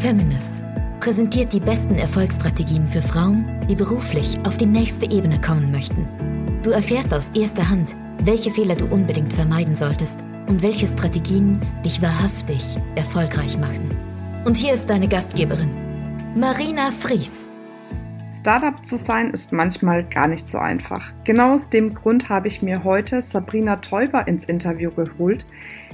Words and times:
Feminist 0.00 0.64
präsentiert 0.98 1.52
die 1.52 1.60
besten 1.60 1.96
Erfolgsstrategien 1.96 2.88
für 2.88 3.02
Frauen, 3.02 3.44
die 3.68 3.74
beruflich 3.74 4.38
auf 4.46 4.56
die 4.56 4.64
nächste 4.64 5.04
Ebene 5.10 5.38
kommen 5.38 5.70
möchten. 5.70 6.08
Du 6.62 6.70
erfährst 6.70 7.12
aus 7.12 7.28
erster 7.34 7.68
Hand, 7.68 7.94
welche 8.24 8.50
Fehler 8.50 8.76
du 8.76 8.86
unbedingt 8.86 9.34
vermeiden 9.34 9.74
solltest 9.74 10.20
und 10.48 10.62
welche 10.62 10.86
Strategien 10.86 11.60
dich 11.84 12.00
wahrhaftig 12.00 12.78
erfolgreich 12.94 13.58
machen. 13.58 13.94
Und 14.46 14.56
hier 14.56 14.72
ist 14.72 14.88
deine 14.88 15.06
Gastgeberin, 15.06 15.70
Marina 16.34 16.92
Fries. 16.92 17.50
Startup 18.26 18.82
zu 18.82 18.96
sein 18.96 19.32
ist 19.32 19.52
manchmal 19.52 20.04
gar 20.04 20.28
nicht 20.28 20.48
so 20.48 20.56
einfach. 20.56 21.12
Genau 21.24 21.52
aus 21.52 21.68
dem 21.68 21.94
Grund 21.94 22.30
habe 22.30 22.48
ich 22.48 22.62
mir 22.62 22.84
heute 22.84 23.20
Sabrina 23.20 23.76
Teuber 23.76 24.26
ins 24.26 24.46
Interview 24.46 24.92
geholt. 24.92 25.44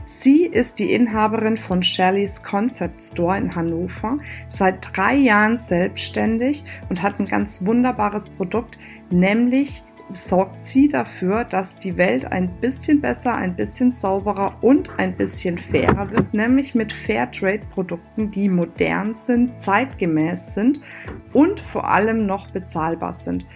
Sie 0.09 0.45
ist 0.45 0.79
die 0.79 0.93
Inhaberin 0.93 1.57
von 1.57 1.83
Shellys 1.83 2.45
Concept 2.45 3.03
Store 3.03 3.37
in 3.37 3.57
Hannover, 3.57 4.19
seit 4.47 4.97
drei 4.97 5.17
Jahren 5.17 5.57
selbstständig 5.57 6.63
und 6.89 7.03
hat 7.03 7.19
ein 7.19 7.27
ganz 7.27 7.67
wunderbares 7.67 8.29
Produkt, 8.29 8.79
nämlich 9.11 9.83
sorgt 10.11 10.63
sie 10.63 10.89
dafür, 10.89 11.45
dass 11.45 11.79
die 11.79 11.97
Welt 11.97 12.31
ein 12.31 12.49
bisschen 12.61 13.01
besser, 13.01 13.35
ein 13.35 13.57
bisschen 13.57 13.91
sauberer 13.91 14.57
und 14.61 14.99
ein 14.99 15.17
bisschen 15.17 15.59
fairer 15.59 16.11
wird, 16.11 16.33
nämlich 16.33 16.75
mit 16.75 16.93
Fairtrade-Produkten, 16.93 18.31
die 18.31 18.49
modern 18.49 19.15
sind, 19.15 19.59
zeitgemäß 19.59 20.55
sind 20.55 20.81
und 21.33 21.61
vor 21.61 21.89
allem 21.89 22.27
noch 22.27 22.51
bezahlbar 22.51 23.13
sind. 23.13 23.47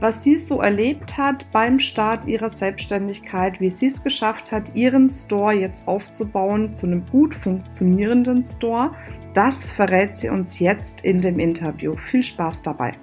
Was 0.00 0.22
sie 0.22 0.36
so 0.36 0.60
erlebt 0.60 1.18
hat 1.18 1.52
beim 1.52 1.78
Start 1.78 2.24
ihrer 2.24 2.48
Selbstständigkeit, 2.48 3.60
wie 3.60 3.70
sie 3.70 3.86
es 3.86 4.02
geschafft 4.02 4.50
hat, 4.50 4.74
ihren 4.74 5.10
Store 5.10 5.52
jetzt 5.52 5.86
aufzubauen 5.86 6.74
zu 6.74 6.86
einem 6.86 7.04
gut 7.06 7.34
funktionierenden 7.34 8.42
Store, 8.42 8.92
das 9.34 9.70
verrät 9.70 10.16
sie 10.16 10.30
uns 10.30 10.58
jetzt 10.58 11.04
in 11.04 11.20
dem 11.20 11.38
Interview. 11.38 11.94
Viel 11.96 12.22
Spaß 12.22 12.62
dabei! 12.62 12.94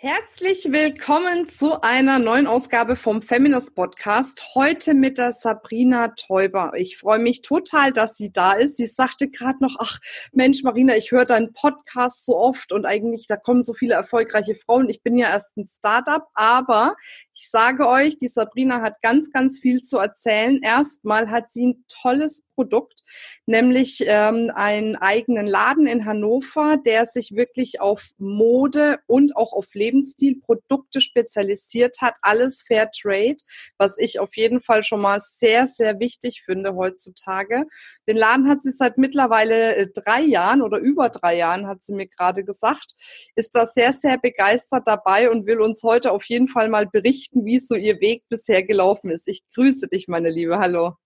Herzlich 0.00 0.70
willkommen 0.70 1.48
zu 1.48 1.82
einer 1.82 2.20
neuen 2.20 2.46
Ausgabe 2.46 2.94
vom 2.94 3.20
Feminist 3.20 3.74
Podcast. 3.74 4.54
Heute 4.54 4.94
mit 4.94 5.18
der 5.18 5.32
Sabrina 5.32 6.14
Täuber. 6.14 6.70
Ich 6.76 6.98
freue 6.98 7.18
mich 7.18 7.42
total, 7.42 7.92
dass 7.92 8.16
sie 8.16 8.30
da 8.32 8.52
ist. 8.52 8.76
Sie 8.76 8.86
sagte 8.86 9.28
gerade 9.28 9.58
noch, 9.60 9.74
ach 9.80 9.98
Mensch, 10.30 10.62
Marina, 10.62 10.94
ich 10.94 11.10
höre 11.10 11.24
deinen 11.24 11.52
Podcast 11.52 12.24
so 12.24 12.36
oft 12.36 12.70
und 12.70 12.86
eigentlich, 12.86 13.26
da 13.26 13.36
kommen 13.36 13.60
so 13.60 13.74
viele 13.74 13.94
erfolgreiche 13.94 14.54
Frauen. 14.54 14.88
Ich 14.88 15.02
bin 15.02 15.18
ja 15.18 15.30
erst 15.30 15.56
ein 15.56 15.66
Startup, 15.66 16.22
aber 16.34 16.94
ich 17.34 17.50
sage 17.50 17.88
euch, 17.88 18.18
die 18.18 18.28
Sabrina 18.28 18.80
hat 18.82 19.02
ganz, 19.02 19.32
ganz 19.32 19.58
viel 19.58 19.80
zu 19.80 19.98
erzählen. 19.98 20.60
Erstmal 20.62 21.28
hat 21.28 21.50
sie 21.50 21.66
ein 21.66 21.84
tolles 21.88 22.44
Produkt, 22.58 23.04
nämlich 23.46 24.02
ähm, 24.04 24.50
einen 24.52 24.96
eigenen 24.96 25.46
Laden 25.46 25.86
in 25.86 26.04
Hannover, 26.04 26.76
der 26.84 27.06
sich 27.06 27.36
wirklich 27.36 27.80
auf 27.80 28.10
Mode 28.18 28.98
und 29.06 29.36
auch 29.36 29.52
auf 29.52 29.74
Lebensstilprodukte 29.74 31.00
spezialisiert 31.00 31.98
hat. 32.00 32.14
Alles 32.20 32.64
Fair 32.66 32.90
Trade, 32.90 33.36
was 33.78 33.96
ich 33.96 34.18
auf 34.18 34.36
jeden 34.36 34.60
Fall 34.60 34.82
schon 34.82 35.00
mal 35.00 35.20
sehr, 35.20 35.68
sehr 35.68 36.00
wichtig 36.00 36.42
finde 36.44 36.74
heutzutage. 36.74 37.66
Den 38.08 38.16
Laden 38.16 38.48
hat 38.48 38.60
sie 38.60 38.72
seit 38.72 38.98
mittlerweile 38.98 39.76
äh, 39.76 39.88
drei 39.94 40.22
Jahren 40.22 40.60
oder 40.60 40.78
über 40.78 41.08
drei 41.08 41.36
Jahren, 41.36 41.68
hat 41.68 41.84
sie 41.84 41.94
mir 41.94 42.08
gerade 42.08 42.42
gesagt, 42.44 42.96
ist 43.36 43.54
da 43.54 43.66
sehr, 43.66 43.92
sehr 43.92 44.18
begeistert 44.18 44.82
dabei 44.86 45.30
und 45.30 45.46
will 45.46 45.60
uns 45.60 45.84
heute 45.84 46.10
auf 46.10 46.24
jeden 46.24 46.48
Fall 46.48 46.68
mal 46.68 46.88
berichten, 46.88 47.44
wie 47.44 47.60
so 47.60 47.76
ihr 47.76 48.00
Weg 48.00 48.24
bisher 48.28 48.64
gelaufen 48.64 49.12
ist. 49.12 49.28
Ich 49.28 49.44
grüße 49.54 49.86
dich, 49.86 50.08
meine 50.08 50.30
Liebe. 50.30 50.58
Hallo. 50.58 50.96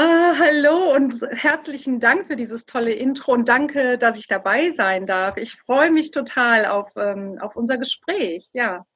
Ah, 0.00 0.36
hallo 0.38 0.94
und 0.94 1.26
herzlichen 1.32 1.98
Dank 1.98 2.28
für 2.28 2.36
dieses 2.36 2.66
tolle 2.66 2.92
Intro 2.92 3.32
und 3.32 3.48
danke, 3.48 3.98
dass 3.98 4.16
ich 4.16 4.28
dabei 4.28 4.70
sein 4.70 5.06
darf. 5.06 5.36
Ich 5.38 5.56
freue 5.66 5.90
mich 5.90 6.12
total 6.12 6.66
auf, 6.66 6.92
ähm, 6.94 7.36
auf 7.40 7.56
unser 7.56 7.78
Gespräch. 7.78 8.48
Ja. 8.52 8.86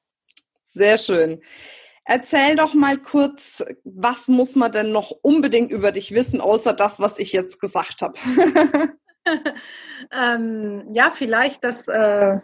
Sehr 0.64 0.98
schön. 0.98 1.40
Erzähl 2.04 2.54
doch 2.54 2.74
mal 2.74 2.98
kurz, 2.98 3.64
was 3.82 4.28
muss 4.28 4.54
man 4.54 4.70
denn 4.70 4.92
noch 4.92 5.10
unbedingt 5.22 5.72
über 5.72 5.90
dich 5.90 6.14
wissen, 6.14 6.40
außer 6.40 6.72
das, 6.72 7.00
was 7.00 7.18
ich 7.18 7.32
jetzt 7.32 7.58
gesagt 7.58 8.02
habe? 8.02 8.14
ähm, 10.12 10.86
ja, 10.92 11.10
vielleicht, 11.12 11.64
dass, 11.64 11.88
äh, 11.88 12.38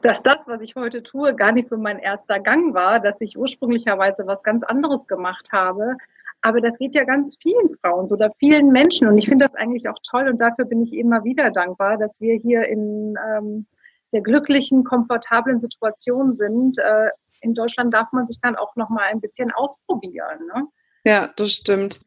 dass 0.00 0.22
das, 0.22 0.48
was 0.48 0.62
ich 0.62 0.74
heute 0.74 1.02
tue, 1.02 1.36
gar 1.36 1.52
nicht 1.52 1.68
so 1.68 1.76
mein 1.76 1.98
erster 1.98 2.40
Gang 2.40 2.72
war, 2.72 2.98
dass 2.98 3.20
ich 3.20 3.36
ursprünglicherweise 3.36 4.26
was 4.26 4.42
ganz 4.42 4.62
anderes 4.62 5.06
gemacht 5.06 5.48
habe 5.52 5.98
aber 6.42 6.60
das 6.60 6.78
geht 6.78 6.94
ja 6.94 7.04
ganz 7.04 7.36
vielen 7.40 7.76
Frauen 7.80 8.06
so 8.06 8.14
oder 8.14 8.30
vielen 8.38 8.68
Menschen. 8.68 9.08
Und 9.08 9.18
ich 9.18 9.28
finde 9.28 9.44
das 9.44 9.54
eigentlich 9.54 9.88
auch 9.88 9.98
toll 10.08 10.28
und 10.28 10.38
dafür 10.38 10.64
bin 10.64 10.82
ich 10.82 10.94
immer 10.94 11.24
wieder 11.24 11.50
dankbar, 11.50 11.98
dass 11.98 12.20
wir 12.20 12.36
hier 12.36 12.66
in 12.66 13.14
ähm, 13.36 13.66
der 14.12 14.22
glücklichen, 14.22 14.84
komfortablen 14.84 15.58
Situation 15.58 16.34
sind. 16.34 16.78
Äh, 16.78 17.10
in 17.42 17.54
Deutschland 17.54 17.92
darf 17.92 18.12
man 18.12 18.26
sich 18.26 18.40
dann 18.40 18.56
auch 18.56 18.74
noch 18.76 18.88
mal 18.88 19.04
ein 19.10 19.20
bisschen 19.20 19.50
ausprobieren. 19.50 20.46
Ne? 20.54 20.66
Ja, 21.04 21.30
das 21.36 21.52
stimmt. 21.52 22.00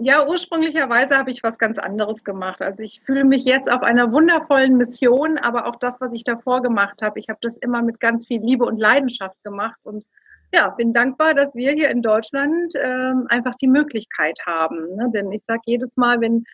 Ja, 0.00 0.26
ursprünglicherweise 0.26 1.16
habe 1.16 1.30
ich 1.30 1.42
was 1.42 1.58
ganz 1.58 1.78
anderes 1.78 2.22
gemacht. 2.22 2.62
Also 2.62 2.82
ich 2.82 3.00
fühle 3.04 3.24
mich 3.24 3.44
jetzt 3.44 3.70
auf 3.70 3.82
einer 3.82 4.12
wundervollen 4.12 4.76
Mission, 4.76 5.38
aber 5.38 5.66
auch 5.66 5.76
das, 5.76 6.00
was 6.00 6.12
ich 6.12 6.24
davor 6.24 6.62
gemacht 6.62 7.02
habe, 7.02 7.18
ich 7.18 7.28
habe 7.28 7.38
das 7.42 7.58
immer 7.58 7.82
mit 7.82 7.98
ganz 7.98 8.26
viel 8.26 8.40
Liebe 8.40 8.64
und 8.64 8.78
Leidenschaft 8.78 9.42
gemacht 9.42 9.78
und 9.82 10.04
ja, 10.52 10.70
bin 10.70 10.92
dankbar, 10.92 11.34
dass 11.34 11.54
wir 11.54 11.72
hier 11.72 11.90
in 11.90 12.02
Deutschland 12.02 12.72
ähm, 12.76 13.26
einfach 13.28 13.54
die 13.60 13.68
Möglichkeit 13.68 14.38
haben. 14.46 14.96
Ne? 14.96 15.10
Denn 15.14 15.30
ich 15.32 15.44
sage 15.44 15.60
jedes 15.66 15.96
Mal, 15.96 16.20
wenn, 16.20 16.44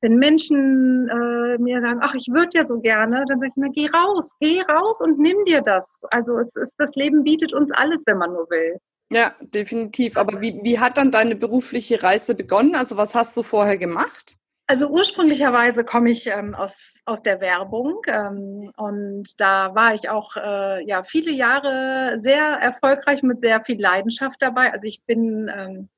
wenn 0.00 0.16
Menschen 0.16 1.08
äh, 1.08 1.58
mir 1.58 1.80
sagen, 1.80 2.00
ach, 2.02 2.14
ich 2.14 2.28
würde 2.28 2.50
ja 2.54 2.64
so 2.64 2.80
gerne, 2.80 3.24
dann 3.28 3.40
sage 3.40 3.52
ich 3.54 3.60
mir, 3.60 3.70
geh 3.70 3.88
raus, 3.88 4.32
geh 4.40 4.60
raus 4.62 5.00
und 5.00 5.18
nimm 5.18 5.44
dir 5.46 5.62
das. 5.62 5.98
Also 6.10 6.38
es 6.38 6.54
ist, 6.54 6.72
das 6.78 6.94
Leben 6.94 7.24
bietet 7.24 7.52
uns 7.52 7.70
alles, 7.72 8.02
wenn 8.06 8.18
man 8.18 8.32
nur 8.32 8.48
will. 8.50 8.78
Ja, 9.12 9.34
definitiv. 9.40 10.16
Aber 10.16 10.40
wie, 10.40 10.60
wie 10.62 10.78
hat 10.78 10.96
dann 10.96 11.10
deine 11.10 11.34
berufliche 11.34 12.02
Reise 12.02 12.36
begonnen? 12.36 12.76
Also 12.76 12.96
was 12.96 13.16
hast 13.16 13.36
du 13.36 13.42
vorher 13.42 13.76
gemacht? 13.76 14.36
Also 14.70 14.86
ursprünglicherweise 14.86 15.84
komme 15.84 16.12
ich 16.12 16.28
ähm, 16.28 16.54
aus, 16.54 17.00
aus 17.04 17.20
der 17.24 17.40
Werbung 17.40 18.02
ähm, 18.06 18.70
und 18.76 19.40
da 19.40 19.74
war 19.74 19.94
ich 19.94 20.08
auch 20.08 20.36
äh, 20.36 20.86
ja 20.86 21.02
viele 21.02 21.32
Jahre 21.32 22.18
sehr 22.20 22.40
erfolgreich 22.40 23.24
mit 23.24 23.40
sehr 23.40 23.64
viel 23.64 23.80
Leidenschaft 23.80 24.36
dabei. 24.38 24.72
Also 24.72 24.86
ich 24.86 25.02
bin 25.06 25.50
ähm, 25.52 25.88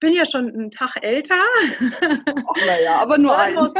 bin 0.00 0.12
ja 0.12 0.26
schon 0.26 0.48
einen 0.48 0.72
Tag 0.72 0.96
älter. 1.02 1.36
Ach, 1.38 2.66
naja, 2.66 2.96
aber 2.98 3.16
nur 3.16 3.38
ein. 3.38 3.54
50, 3.54 3.74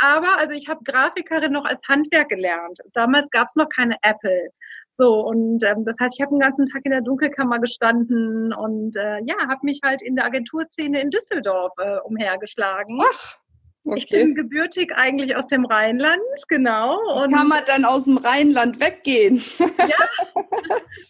aber 0.00 0.40
also 0.40 0.52
ich 0.52 0.68
habe 0.68 0.82
Grafikerin 0.82 1.52
noch 1.52 1.64
als 1.64 1.80
Handwerk 1.86 2.30
gelernt. 2.30 2.80
Damals 2.92 3.30
gab 3.30 3.46
es 3.46 3.54
noch 3.54 3.68
keine 3.68 3.94
Apple. 4.02 4.50
So, 4.94 5.20
und 5.20 5.62
ähm, 5.64 5.84
das 5.84 5.96
heißt, 6.00 6.16
ich 6.18 6.22
habe 6.22 6.34
den 6.34 6.40
ganzen 6.40 6.66
Tag 6.66 6.82
in 6.84 6.90
der 6.90 7.02
Dunkelkammer 7.02 7.60
gestanden 7.60 8.52
und 8.52 8.96
äh, 8.96 9.20
ja, 9.24 9.36
habe 9.46 9.60
mich 9.62 9.78
halt 9.84 10.02
in 10.02 10.16
der 10.16 10.24
Agenturszene 10.24 11.00
in 11.00 11.10
Düsseldorf 11.10 11.72
äh, 11.78 11.98
umhergeschlagen. 12.00 13.00
Ach. 13.00 13.38
Okay. 13.86 13.98
Ich 13.98 14.08
bin 14.08 14.34
gebürtig 14.34 14.92
eigentlich 14.96 15.36
aus 15.36 15.46
dem 15.46 15.66
Rheinland, 15.66 16.22
genau. 16.48 16.98
Und 17.22 17.34
Kann 17.34 17.48
man 17.48 17.62
dann 17.66 17.84
aus 17.84 18.06
dem 18.06 18.16
Rheinland 18.16 18.80
weggehen? 18.80 19.42
Ja, 19.76 20.06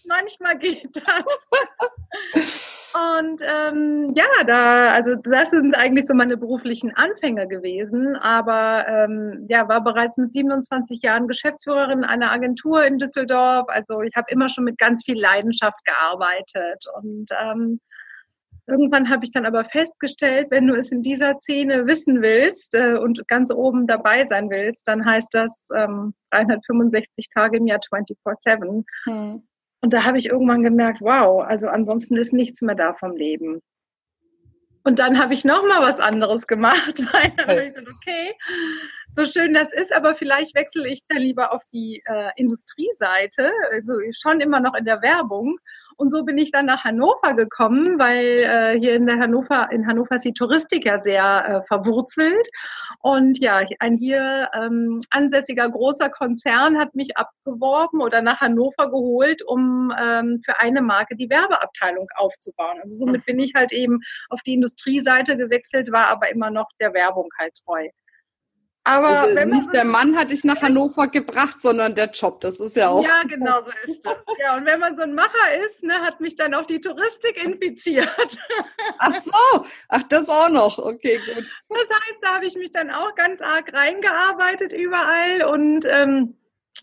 manchmal 0.07 0.59
geht 0.59 0.89
das. 0.97 1.47
Und 2.95 3.43
ähm, 3.43 4.13
ja, 4.17 4.45
da, 4.47 4.93
also 4.93 5.15
das 5.15 5.51
sind 5.51 5.77
eigentlich 5.77 6.07
so 6.07 6.15
meine 6.15 6.37
beruflichen 6.37 6.93
Anfänge 6.97 7.47
gewesen, 7.47 8.17
aber 8.17 8.87
ähm, 8.89 9.47
ja, 9.49 9.69
war 9.69 9.83
bereits 9.83 10.17
mit 10.17 10.33
27 10.33 11.03
Jahren 11.03 11.29
Geschäftsführerin 11.29 12.05
einer 12.05 12.33
Agentur 12.33 12.85
in 12.85 12.99
Düsseldorf. 12.99 13.67
Also 13.69 14.03
ich 14.03 14.15
habe 14.17 14.31
immer 14.31 14.49
schon 14.49 14.65
mit 14.65 14.79
ganz 14.79 15.05
viel 15.05 15.21
Leidenschaft 15.21 15.85
gearbeitet 15.85 16.85
und 16.97 17.27
ähm, 17.41 17.81
Irgendwann 18.67 19.11
habe 19.11 19.25
ich 19.25 19.31
dann 19.31 19.45
aber 19.45 19.65
festgestellt, 19.67 20.47
wenn 20.51 20.67
du 20.67 20.75
es 20.75 20.91
in 20.91 21.03
dieser 21.03 21.37
Szene 21.37 21.87
wissen 21.87 22.23
willst 22.23 22.75
äh, 22.75 22.97
und 22.97 23.27
ganz 23.29 23.53
oben 23.53 23.87
dabei 23.87 24.25
sein 24.25 24.49
willst, 24.49 24.89
dann 24.89 25.05
heißt 25.05 25.35
das 25.35 25.67
ähm, 25.77 26.15
365 26.31 27.29
Tage 27.29 27.59
im 27.59 27.67
Jahr 27.67 27.81
24-7. 27.81 28.85
Hm. 29.05 29.47
Und 29.83 29.93
da 29.93 30.05
habe 30.05 30.17
ich 30.17 30.27
irgendwann 30.27 30.63
gemerkt, 30.63 31.03
wow, 31.03 31.45
also 31.45 31.69
ansonsten 31.69 32.17
ist 32.17 32.33
nichts 32.33 32.63
mehr 32.63 32.75
da 32.75 32.95
vom 32.95 33.15
Leben. 33.17 33.61
Und 34.83 34.99
dann 34.99 35.19
habe 35.19 35.35
ich 35.35 35.45
noch 35.45 35.63
mal 35.63 35.81
was 35.81 36.01
anderes 36.01 36.47
gemacht, 36.47 36.99
weil 37.13 37.33
dann 37.37 37.49
habe 37.49 37.65
ich 37.65 37.75
gesagt, 37.75 37.89
okay, 37.91 38.33
so 39.13 39.27
schön 39.27 39.55
das 39.55 39.73
ist, 39.73 39.93
aber 39.93 40.15
vielleicht 40.17 40.55
wechsle 40.55 40.89
ich 40.89 41.03
dann 41.09 41.19
lieber 41.19 41.53
auf 41.53 41.63
die 41.73 42.03
äh, 42.07 42.31
Industrieseite, 42.37 43.51
also 43.73 43.93
schon 44.13 44.41
immer 44.41 44.61
noch 44.61 44.75
in 44.75 44.85
der 44.85 45.03
Werbung 45.03 45.59
Und 45.97 46.11
so 46.11 46.25
bin 46.25 46.39
ich 46.39 46.51
dann 46.53 46.67
nach 46.67 46.85
Hannover 46.85 47.35
gekommen, 47.35 47.99
weil 47.99 48.45
äh, 48.45 48.79
hier 48.79 48.95
in 48.95 49.07
der 49.07 49.19
Hannover, 49.19 49.69
in 49.71 49.87
Hannover 49.87 50.17
ist 50.17 50.25
die 50.25 50.33
Touristik 50.33 50.87
ja 50.87 51.01
sehr 51.01 51.45
äh, 51.47 51.67
verwurzelt. 51.67 52.49
Und 53.01 53.39
ja, 53.39 53.61
ein 53.81 53.97
hier 53.97 54.49
ähm, 54.55 55.01
ansässiger 55.11 55.69
großer 55.69 56.09
Konzern 56.09 56.79
hat 56.79 56.95
mich 56.95 57.17
abgeworben 57.17 58.01
oder 58.01 58.23
nach 58.23 58.41
Hannover 58.41 58.91
geholt, 58.91 59.43
um 59.47 59.93
ähm, 60.01 60.41
für 60.45 60.59
eine 60.59 60.83
Marke 60.83 61.17
die 61.17 61.29
Werbeabteilung 61.29 62.09
aufzubauen. 62.17 62.79
Also 62.81 62.97
somit 62.97 63.25
bin 63.27 63.39
ich 63.39 63.53
halt 63.55 63.73
eben 63.73 64.01
auf 64.31 64.41
die 64.43 64.55
Industrieseite 64.55 65.37
gewechselt, 65.37 65.93
war 65.93 66.09
aber 66.09 66.31
immer 66.31 66.51
noch 66.51 66.69
der 66.81 66.95
Werbung 66.95 67.29
halt 67.39 67.53
treu. 67.65 67.89
Aber 68.87 69.09
also 69.09 69.35
wenn 69.35 69.49
nicht 69.49 69.73
der 69.73 69.87
Mann 69.87 70.15
hat 70.15 70.31
dich 70.31 70.45
nach 70.45 70.61
Hannover 70.61 71.09
gebracht, 71.09 71.59
sondern 71.59 71.95
der 71.95 72.11
Job. 72.11 72.43
Das 72.43 72.61
ist 72.61 72.77
ja 72.77 72.91
auch. 72.91 73.03
Ja, 73.03 73.23
genau 73.27 73.63
so 73.63 73.71
ist 73.85 74.05
es. 74.05 74.13
Ja, 74.39 74.57
und 74.57 74.67
wenn 74.67 74.79
man 74.79 74.95
so 74.95 75.03
ein 75.03 75.15
Macher 75.15 75.65
ist, 75.65 75.83
ne, 75.83 75.95
hat 75.95 76.21
mich 76.21 76.37
dann 76.37 76.53
auch 76.53 76.67
die 76.67 76.81
Touristik 76.81 77.43
infiziert. 77.43 78.07
Ach 78.99 79.15
so, 79.15 79.67
ach 79.89 80.03
das 80.05 80.29
auch 80.29 80.51
noch. 80.51 80.79
Okay, 80.79 81.19
gut. 81.35 81.51
Das 81.69 81.91
heißt, 81.91 82.19
da 82.21 82.35
habe 82.35 82.47
ich 82.47 82.57
mich 82.57 82.71
dann 82.71 82.91
auch 82.91 83.15
ganz 83.15 83.41
arg 83.41 83.73
reingearbeitet 83.73 84.73
überall 84.73 85.43
und 85.45 85.87
ähm, 85.91 86.37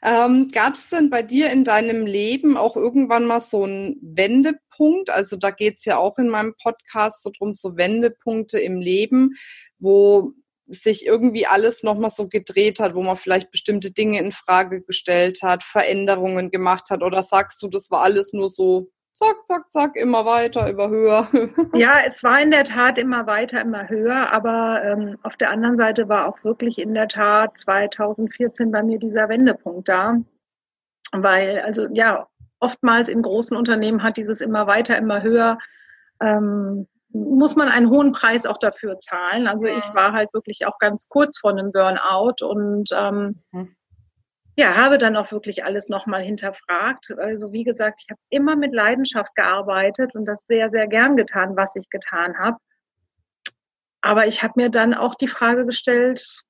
ähm, 0.26 0.48
Gab 0.54 0.76
es 0.76 0.90
denn 0.90 1.10
bei 1.10 1.24
dir 1.24 1.50
in 1.50 1.66
deinem 1.66 2.06
Leben 2.06 2.56
auch 2.56 2.78
irgendwann 2.78 3.26
mal 3.26 3.42
so 3.42 3.64
einen 3.64 3.98
Wendepunkt? 4.02 5.10
Also 5.10 5.36
da 5.36 5.52
geht 5.52 5.78
es 5.78 5.86
ja 5.86 5.98
auch 5.98 6.18
in 6.18 6.30
meinem 6.30 6.56
Podcast 6.56 7.22
so 7.22 7.32
drum, 7.38 7.54
so 7.54 7.76
Wendepunkte 7.76 8.60
im 8.60 8.80
Leben, 8.80 9.34
wo 9.78 10.32
sich 10.68 11.06
irgendwie 11.06 11.46
alles 11.46 11.84
nochmal 11.84 12.12
so 12.12 12.30
gedreht 12.30 12.80
hat, 12.80 12.96
wo 12.96 13.04
man 13.04 13.18
vielleicht 13.18 13.52
bestimmte 13.52 13.92
Dinge 13.92 14.20
in 14.20 14.32
Frage 14.32 14.82
gestellt 14.82 15.40
hat, 15.44 15.64
Veränderungen 15.64 16.50
gemacht 16.50 16.90
hat? 16.92 17.04
Oder 17.04 17.24
sagst 17.24 17.62
du, 17.62 17.68
das 17.68 17.92
war 17.92 18.04
alles 18.04 18.32
nur 18.32 18.48
so 18.48 18.90
zack, 19.22 19.46
zack, 19.46 19.72
zack, 19.72 19.96
immer 19.96 20.26
weiter, 20.26 20.68
immer 20.68 20.90
höher. 20.90 21.28
ja, 21.74 22.00
es 22.06 22.24
war 22.24 22.42
in 22.42 22.52
der 22.52 22.64
Tat 22.64 22.98
immer 22.98 23.28
weiter, 23.28 23.62
immer 23.62 23.88
höher, 23.88 24.34
aber 24.34 24.84
ähm, 24.84 25.18
auf 25.24 25.38
der 25.38 25.52
anderen 25.52 25.76
Seite 25.76 26.10
war 26.10 26.28
auch 26.28 26.44
wirklich 26.44 26.80
in 26.80 26.94
der 26.94 27.08
Tat 27.08 27.58
2014 27.58 28.72
bei 28.72 28.82
mir 28.84 29.00
dieser 29.00 29.30
Wendepunkt 29.30 29.88
da. 29.90 30.18
Weil, 31.12 31.60
also 31.60 31.88
ja, 31.92 32.28
oftmals 32.60 33.10
in 33.10 33.22
großen 33.22 33.56
Unternehmen 33.56 34.02
hat 34.02 34.18
dieses 34.18 34.42
immer 34.42 34.66
weiter, 34.66 34.98
immer 34.98 35.22
höher, 35.22 35.58
ähm, 36.22 36.88
muss 37.14 37.56
man 37.58 37.68
einen 37.68 37.90
hohen 37.90 38.14
Preis 38.14 38.46
auch 38.46 38.58
dafür 38.58 38.98
zahlen. 38.98 39.48
Also 39.48 39.66
ich 39.66 39.84
war 39.94 40.14
halt 40.14 40.34
wirklich 40.34 40.66
auch 40.66 40.80
ganz 40.80 41.10
kurz 41.10 41.38
vor 41.38 41.52
einem 41.52 41.74
Burnout 41.74 42.36
und 42.42 42.90
ähm, 42.94 43.42
mhm 43.52 43.76
ja, 44.62 44.76
habe 44.76 45.00
dann 45.00 45.16
auch 45.16 45.32
wirklich 45.32 45.66
alles 45.66 45.90
nochmal 45.90 46.22
hinterfragt. 46.22 47.16
Also 47.18 47.52
wie 47.52 47.64
gesagt, 47.64 48.02
ich 48.04 48.12
habe 48.12 48.22
immer 48.30 48.56
mit 48.56 48.74
Leidenschaft 48.76 49.34
gearbeitet 49.34 50.14
und 50.14 50.26
das 50.26 50.46
sehr, 50.48 50.70
sehr 50.70 50.88
gern 50.88 51.18
getan, 51.18 51.58
was 51.58 51.76
ich 51.76 51.90
getan 51.90 52.38
habe. 52.38 52.58
Aber 54.02 54.28
ich 54.28 54.44
habe 54.44 54.54
mir 54.58 54.70
dann 54.70 54.94
auch 54.94 55.16
die 55.16 55.28
Frage 55.28 55.66
gestellt, 55.66 56.44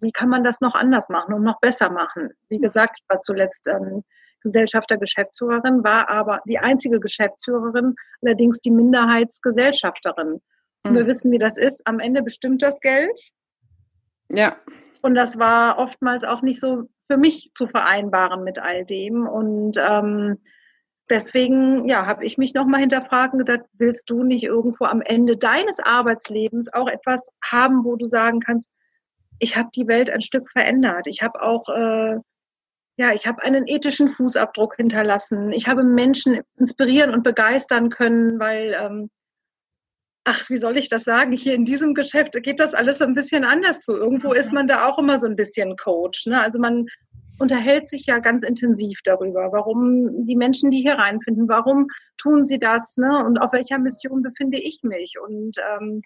wie 0.00 0.12
kann 0.12 0.28
man 0.28 0.44
das 0.44 0.60
noch 0.60 0.74
anders 0.74 1.08
machen 1.08 1.32
und 1.32 1.42
noch 1.42 1.58
besser 1.58 1.88
machen? 1.88 2.30
Wie 2.50 2.58
gesagt, 2.58 2.98
ich 3.00 3.08
war 3.08 3.20
zuletzt 3.20 3.66
ähm, 3.66 4.04
Gesellschafter 4.42 4.98
Geschäftsführerin, 4.98 5.82
war 5.82 6.10
aber 6.10 6.40
die 6.46 6.58
einzige 6.58 7.00
Geschäftsführerin, 7.00 7.94
allerdings 8.22 8.60
die 8.60 8.70
Minderheitsgesellschafterin. 8.70 10.42
Und 10.84 10.92
mhm. 10.92 10.94
wir 10.94 11.06
wissen, 11.06 11.32
wie 11.32 11.38
das 11.38 11.56
ist. 11.56 11.86
Am 11.86 11.98
Ende 11.98 12.22
bestimmt 12.22 12.60
das 12.60 12.78
Geld. 12.80 13.18
Ja. 14.30 14.56
Und 15.00 15.14
das 15.14 15.38
war 15.38 15.78
oftmals 15.78 16.24
auch 16.24 16.42
nicht 16.42 16.60
so 16.60 16.88
für 17.08 17.16
mich 17.16 17.50
zu 17.54 17.66
vereinbaren 17.66 18.44
mit 18.44 18.58
all 18.58 18.84
dem. 18.84 19.26
Und 19.26 19.76
ähm, 19.78 20.38
deswegen 21.10 21.88
ja, 21.88 22.06
habe 22.06 22.24
ich 22.24 22.38
mich 22.38 22.54
nochmal 22.54 22.80
hinterfragt 22.80 23.32
und 23.32 23.40
gedacht, 23.40 23.66
willst 23.72 24.08
du 24.10 24.22
nicht 24.22 24.44
irgendwo 24.44 24.84
am 24.84 25.02
Ende 25.02 25.36
deines 25.36 25.80
Arbeitslebens 25.80 26.72
auch 26.72 26.88
etwas 26.88 27.28
haben, 27.42 27.84
wo 27.84 27.96
du 27.96 28.06
sagen 28.06 28.40
kannst, 28.40 28.70
ich 29.40 29.56
habe 29.56 29.68
die 29.74 29.86
Welt 29.88 30.10
ein 30.10 30.20
Stück 30.20 30.50
verändert. 30.50 31.06
Ich 31.06 31.22
habe 31.22 31.42
auch 31.42 31.68
äh, 31.68 32.18
ja, 32.98 33.12
ich 33.12 33.28
habe 33.28 33.42
einen 33.42 33.68
ethischen 33.68 34.08
Fußabdruck 34.08 34.74
hinterlassen. 34.74 35.52
Ich 35.52 35.68
habe 35.68 35.84
Menschen 35.84 36.40
inspirieren 36.56 37.14
und 37.14 37.22
begeistern 37.22 37.90
können, 37.90 38.40
weil 38.40 38.76
ähm, 38.78 39.08
ach, 40.28 40.50
wie 40.50 40.58
soll 40.58 40.76
ich 40.76 40.90
das 40.90 41.04
sagen? 41.04 41.32
Hier 41.32 41.54
in 41.54 41.64
diesem 41.64 41.94
Geschäft 41.94 42.34
geht 42.42 42.60
das 42.60 42.74
alles 42.74 42.98
so 42.98 43.04
ein 43.04 43.14
bisschen 43.14 43.44
anders 43.44 43.80
zu. 43.80 43.96
Irgendwo 43.96 44.34
ist 44.34 44.52
man 44.52 44.68
da 44.68 44.86
auch 44.86 44.98
immer 44.98 45.18
so 45.18 45.26
ein 45.26 45.36
bisschen 45.36 45.74
Coach. 45.76 46.26
Ne? 46.26 46.38
Also 46.38 46.58
man 46.58 46.86
unterhält 47.38 47.88
sich 47.88 48.04
ja 48.06 48.18
ganz 48.18 48.42
intensiv 48.42 48.98
darüber, 49.04 49.48
warum 49.52 50.24
die 50.24 50.36
Menschen, 50.36 50.70
die 50.70 50.82
hier 50.82 50.94
reinfinden, 50.94 51.48
warum 51.48 51.86
tun 52.18 52.44
sie 52.44 52.58
das, 52.58 52.96
ne? 52.96 53.24
Und 53.24 53.38
auf 53.38 53.52
welcher 53.52 53.78
Mission 53.78 54.22
befinde 54.22 54.58
ich 54.58 54.80
mich? 54.82 55.14
Und 55.24 55.56
ähm, 55.58 56.02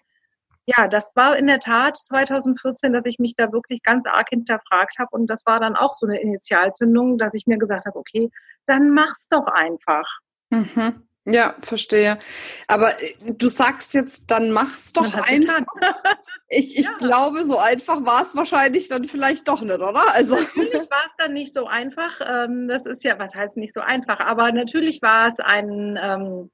ja, 0.65 0.87
das 0.87 1.11
war 1.15 1.35
in 1.37 1.47
der 1.47 1.59
Tat 1.59 1.97
2014, 1.97 2.93
dass 2.93 3.05
ich 3.05 3.19
mich 3.19 3.35
da 3.35 3.51
wirklich 3.51 3.81
ganz 3.83 4.05
arg 4.05 4.29
hinterfragt 4.29 4.99
habe. 4.99 5.09
Und 5.11 5.27
das 5.27 5.45
war 5.45 5.59
dann 5.59 5.75
auch 5.75 5.93
so 5.93 6.05
eine 6.05 6.21
Initialzündung, 6.21 7.17
dass 7.17 7.33
ich 7.33 7.47
mir 7.47 7.57
gesagt 7.57 7.85
habe, 7.87 7.97
okay, 7.97 8.29
dann 8.67 8.91
mach's 8.91 9.27
doch 9.27 9.47
einfach. 9.47 10.07
Mhm. 10.51 11.03
Ja, 11.25 11.55
verstehe. 11.61 12.19
Aber 12.67 13.01
äh, 13.01 13.33
du 13.33 13.47
sagst 13.47 13.93
jetzt, 13.93 14.29
dann 14.29 14.51
mach's 14.51 14.93
doch 14.93 15.13
einfach. 15.13 15.63
Ich, 16.55 16.77
ich 16.77 16.85
ja. 16.85 16.97
glaube, 16.99 17.45
so 17.45 17.57
einfach 17.57 18.05
war 18.05 18.21
es 18.21 18.35
wahrscheinlich 18.35 18.87
dann 18.87 19.05
vielleicht 19.05 19.47
doch 19.47 19.61
nicht, 19.61 19.73
oder? 19.73 20.13
Also. 20.13 20.35
Natürlich 20.35 20.91
war 20.91 21.03
es 21.07 21.13
dann 21.17 21.33
nicht 21.33 21.51
so 21.51 21.65
einfach. 21.65 22.21
Ähm, 22.21 22.67
das 22.67 22.85
ist 22.85 23.03
ja, 23.03 23.17
was 23.17 23.33
heißt 23.33 23.57
nicht 23.57 23.73
so 23.73 23.79
einfach? 23.79 24.19
Aber 24.19 24.51
natürlich 24.51 25.01
war 25.01 25.25
es 25.25 25.39
ein, 25.39 25.97
ähm, 25.99 26.51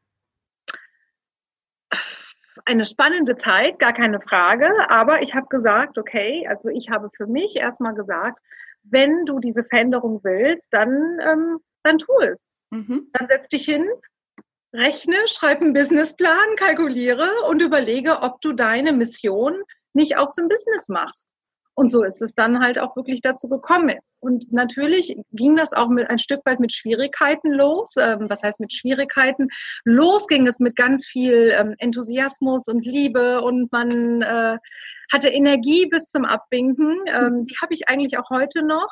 eine 2.65 2.85
spannende 2.85 3.35
Zeit, 3.35 3.77
gar 3.79 3.91
keine 3.91 4.21
Frage. 4.21 4.69
Aber 4.89 5.21
ich 5.21 5.35
habe 5.35 5.47
gesagt, 5.49 5.97
okay, 5.97 6.47
also 6.47 6.69
ich 6.69 6.89
habe 6.89 7.09
für 7.17 7.27
mich 7.27 7.57
erstmal 7.57 7.93
gesagt, 7.93 8.39
wenn 8.83 9.25
du 9.25 9.39
diese 9.39 9.65
Veränderung 9.65 10.21
willst, 10.23 10.69
dann, 10.71 11.19
ähm, 11.27 11.57
dann 11.83 11.97
tu 11.97 12.13
es. 12.21 12.51
Mhm. 12.69 13.09
Dann 13.11 13.27
setz 13.27 13.49
dich 13.49 13.65
hin, 13.65 13.85
rechne, 14.73 15.15
schreib 15.27 15.61
einen 15.61 15.73
Businessplan, 15.73 16.55
kalkuliere 16.57 17.27
und 17.47 17.61
überlege, 17.61 18.21
ob 18.21 18.41
du 18.41 18.53
deine 18.53 18.93
Mission 18.93 19.55
nicht 19.93 20.17
auch 20.17 20.29
zum 20.29 20.47
Business 20.47 20.87
machst. 20.89 21.29
Und 21.75 21.89
so 21.89 22.03
ist 22.03 22.21
es 22.21 22.35
dann 22.35 22.59
halt 22.59 22.77
auch 22.77 22.97
wirklich 22.97 23.21
dazu 23.21 23.47
gekommen. 23.47 23.95
Und 24.19 24.51
natürlich 24.51 25.15
ging 25.31 25.55
das 25.55 25.71
auch 25.71 25.87
mit 25.87 26.09
ein 26.09 26.17
Stück 26.17 26.41
weit 26.43 26.59
mit 26.59 26.73
Schwierigkeiten 26.73 27.53
los. 27.53 27.95
Ähm, 27.97 28.25
was 28.29 28.43
heißt 28.43 28.59
mit 28.59 28.73
Schwierigkeiten? 28.73 29.47
Los 29.85 30.27
ging 30.27 30.45
es 30.45 30.59
mit 30.59 30.75
ganz 30.75 31.05
viel 31.05 31.53
ähm, 31.57 31.75
Enthusiasmus 31.77 32.67
und 32.67 32.85
Liebe 32.85 33.41
und 33.41 33.71
man 33.71 34.21
äh, 34.21 34.57
hatte 35.11 35.29
Energie 35.29 35.85
bis 35.85 36.07
zum 36.07 36.25
Abwinken. 36.25 36.97
Ähm, 37.07 37.45
die 37.45 37.55
habe 37.61 37.73
ich 37.73 37.87
eigentlich 37.87 38.19
auch 38.19 38.29
heute 38.29 38.61
noch. 38.61 38.89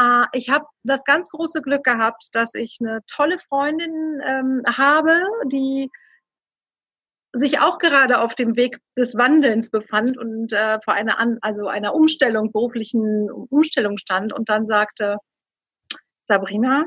Äh, 0.00 0.24
ich 0.32 0.50
habe 0.50 0.66
das 0.82 1.04
ganz 1.04 1.28
große 1.30 1.62
Glück 1.62 1.84
gehabt, 1.84 2.28
dass 2.32 2.54
ich 2.54 2.78
eine 2.80 3.00
tolle 3.06 3.38
Freundin 3.38 4.20
ähm, 4.26 4.62
habe, 4.66 5.20
die 5.46 5.90
sich 7.32 7.60
auch 7.60 7.78
gerade 7.78 8.20
auf 8.20 8.34
dem 8.34 8.56
Weg 8.56 8.78
des 8.96 9.16
Wandelns 9.16 9.70
befand 9.70 10.16
und 10.16 10.52
äh, 10.52 10.78
vor 10.84 10.94
einer 10.94 11.18
An 11.18 11.38
also 11.40 11.66
einer 11.66 11.94
Umstellung, 11.94 12.52
beruflichen 12.52 13.28
Umstellung 13.30 13.98
stand 13.98 14.32
und 14.32 14.48
dann 14.48 14.66
sagte, 14.66 15.18
Sabrina, 16.26 16.86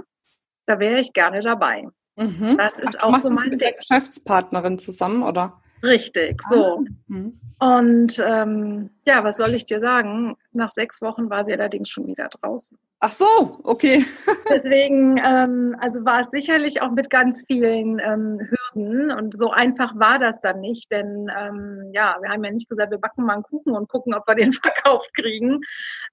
da 0.66 0.80
wäre 0.80 1.00
ich 1.00 1.12
gerne 1.12 1.42
dabei. 1.42 1.88
Mhm. 2.16 2.58
Das 2.58 2.80
ist 2.80 2.98
Ach, 3.00 3.04
auch 3.04 3.20
so 3.20 3.30
mein 3.30 3.50
mit 3.50 3.62
der 3.62 3.74
Geschäftspartnerin 3.74 4.80
zusammen, 4.80 5.22
oder? 5.22 5.62
Richtig, 5.84 6.42
so. 6.50 6.80
Ah. 6.80 6.92
Mhm. 7.08 7.40
Und 7.60 8.24
ähm, 8.24 8.92
ja, 9.06 9.24
was 9.24 9.38
soll 9.38 9.56
ich 9.56 9.66
dir 9.66 9.80
sagen? 9.80 10.38
Nach 10.52 10.72
sechs 10.72 11.02
Wochen 11.02 11.30
war 11.30 11.44
sie 11.44 11.54
allerdings 11.54 11.90
schon 11.90 12.06
wieder 12.06 12.30
draußen. 12.30 12.78
Ach 13.00 13.12
so, 13.12 13.60
okay. 13.64 14.06
Deswegen, 14.50 15.18
ähm, 15.18 15.76
also 15.80 16.06
war 16.06 16.22
es 16.22 16.30
sicherlich 16.30 16.82
auch 16.82 16.92
mit 16.92 17.10
ganz 17.10 17.46
vielen 17.48 18.00
ähm, 18.00 18.40
Hürden 18.74 19.12
und 19.12 19.36
so 19.36 19.52
einfach 19.52 19.94
war 19.96 20.20
das 20.20 20.40
dann 20.40 20.62
nicht, 20.62 20.92
denn 20.92 21.32
ähm, 21.36 21.92
ja, 21.94 22.18
wir 22.22 22.30
haben 22.30 22.44
ja 22.44 22.52
nicht 22.52 22.70
gesagt, 22.70 22.92
wir 22.92 23.00
backen 23.00 23.26
mal 23.26 23.34
einen 23.34 23.44
Kuchen 23.44 23.76
und 23.76 23.90
gucken, 23.90 24.14
ob 24.14 24.28
wir 24.28 24.36
den 24.36 24.54
verkauft 24.54 25.10
kriegen, 25.16 25.60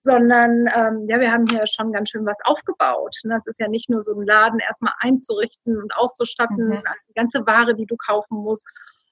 sondern 0.01 0.67
ähm, 0.75 1.07
ja, 1.09 1.21
wir 1.21 1.31
haben 1.31 1.47
hier 1.51 1.67
schon 1.67 1.93
ganz 1.93 2.11
schön 2.11 2.25
was 2.25 2.39
aufgebaut. 2.45 3.17
Das 3.25 3.47
ist 3.47 3.61
ja 3.61 3.69
nicht 3.69 3.91
nur 3.91 4.01
so 4.01 4.13
ein 4.13 4.27
Laden 4.27 4.61
erstmal 4.61 4.95
einzurichten 5.01 5.77
und 5.77 5.95
auszustatten, 5.95 6.69
mhm. 6.69 6.83
die 7.09 7.15
ganze 7.15 7.47
Ware, 7.47 7.75
die 7.75 7.87
du 7.87 7.97
kaufen 7.97 8.39
musst 8.39 8.67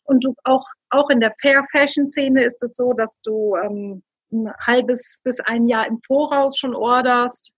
und 0.05 0.25
du 0.25 0.35
auch, 0.45 0.67
auch 0.91 1.11
in 1.11 1.21
der 1.21 1.33
Fair 1.41 1.65
Fashion 1.73 2.11
Szene 2.11 2.45
ist 2.45 2.63
es 2.63 2.75
so, 2.75 2.93
dass 2.93 3.21
du 3.23 3.57
ähm, 3.57 4.03
ein 4.33 4.53
halbes 4.61 5.21
bis 5.25 5.41
ein 5.41 5.69
Jahr 5.69 5.87
im 5.87 6.01
Voraus 6.07 6.59
schon 6.59 6.75
orderst. 6.75 7.53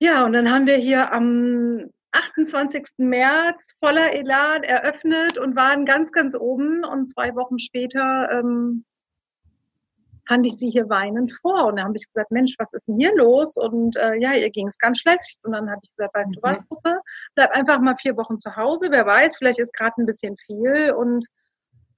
Ja, 0.00 0.24
und 0.24 0.32
dann 0.32 0.52
haben 0.52 0.66
wir 0.66 0.76
hier 0.76 1.12
am 1.12 1.90
28. 2.12 2.84
März 2.98 3.68
voller 3.78 4.12
Elan 4.12 4.64
eröffnet 4.64 5.38
und 5.38 5.56
waren 5.56 5.84
ganz, 5.84 6.12
ganz 6.12 6.34
oben. 6.34 6.84
Und 6.84 7.08
zwei 7.08 7.34
Wochen 7.34 7.58
später 7.58 8.28
ähm, 8.32 8.84
fand 10.26 10.46
ich 10.46 10.56
sie 10.56 10.70
hier 10.70 10.88
weinend 10.88 11.34
vor. 11.40 11.66
Und 11.66 11.76
dann 11.76 11.86
habe 11.86 11.96
ich 11.96 12.06
gesagt, 12.06 12.30
Mensch, 12.30 12.54
was 12.58 12.72
ist 12.72 12.88
denn 12.88 12.96
hier 12.96 13.14
los? 13.16 13.56
Und 13.56 13.96
äh, 13.96 14.14
ja, 14.16 14.34
ihr 14.34 14.50
ging 14.50 14.68
es 14.68 14.78
ganz 14.78 14.98
schlecht. 14.98 15.38
Und 15.42 15.52
dann 15.52 15.70
habe 15.70 15.80
ich 15.82 15.90
gesagt, 15.96 16.14
weißt 16.14 16.30
mhm. 16.30 16.34
du 16.34 16.42
was, 16.42 16.68
Gruppe, 16.68 17.00
bleib 17.34 17.50
einfach 17.52 17.80
mal 17.80 17.96
vier 17.96 18.16
Wochen 18.16 18.38
zu 18.38 18.54
Hause. 18.56 18.88
Wer 18.90 19.06
weiß, 19.06 19.36
vielleicht 19.36 19.58
ist 19.58 19.74
gerade 19.74 19.94
ein 19.98 20.06
bisschen 20.06 20.36
viel. 20.46 20.92
Und 20.92 21.26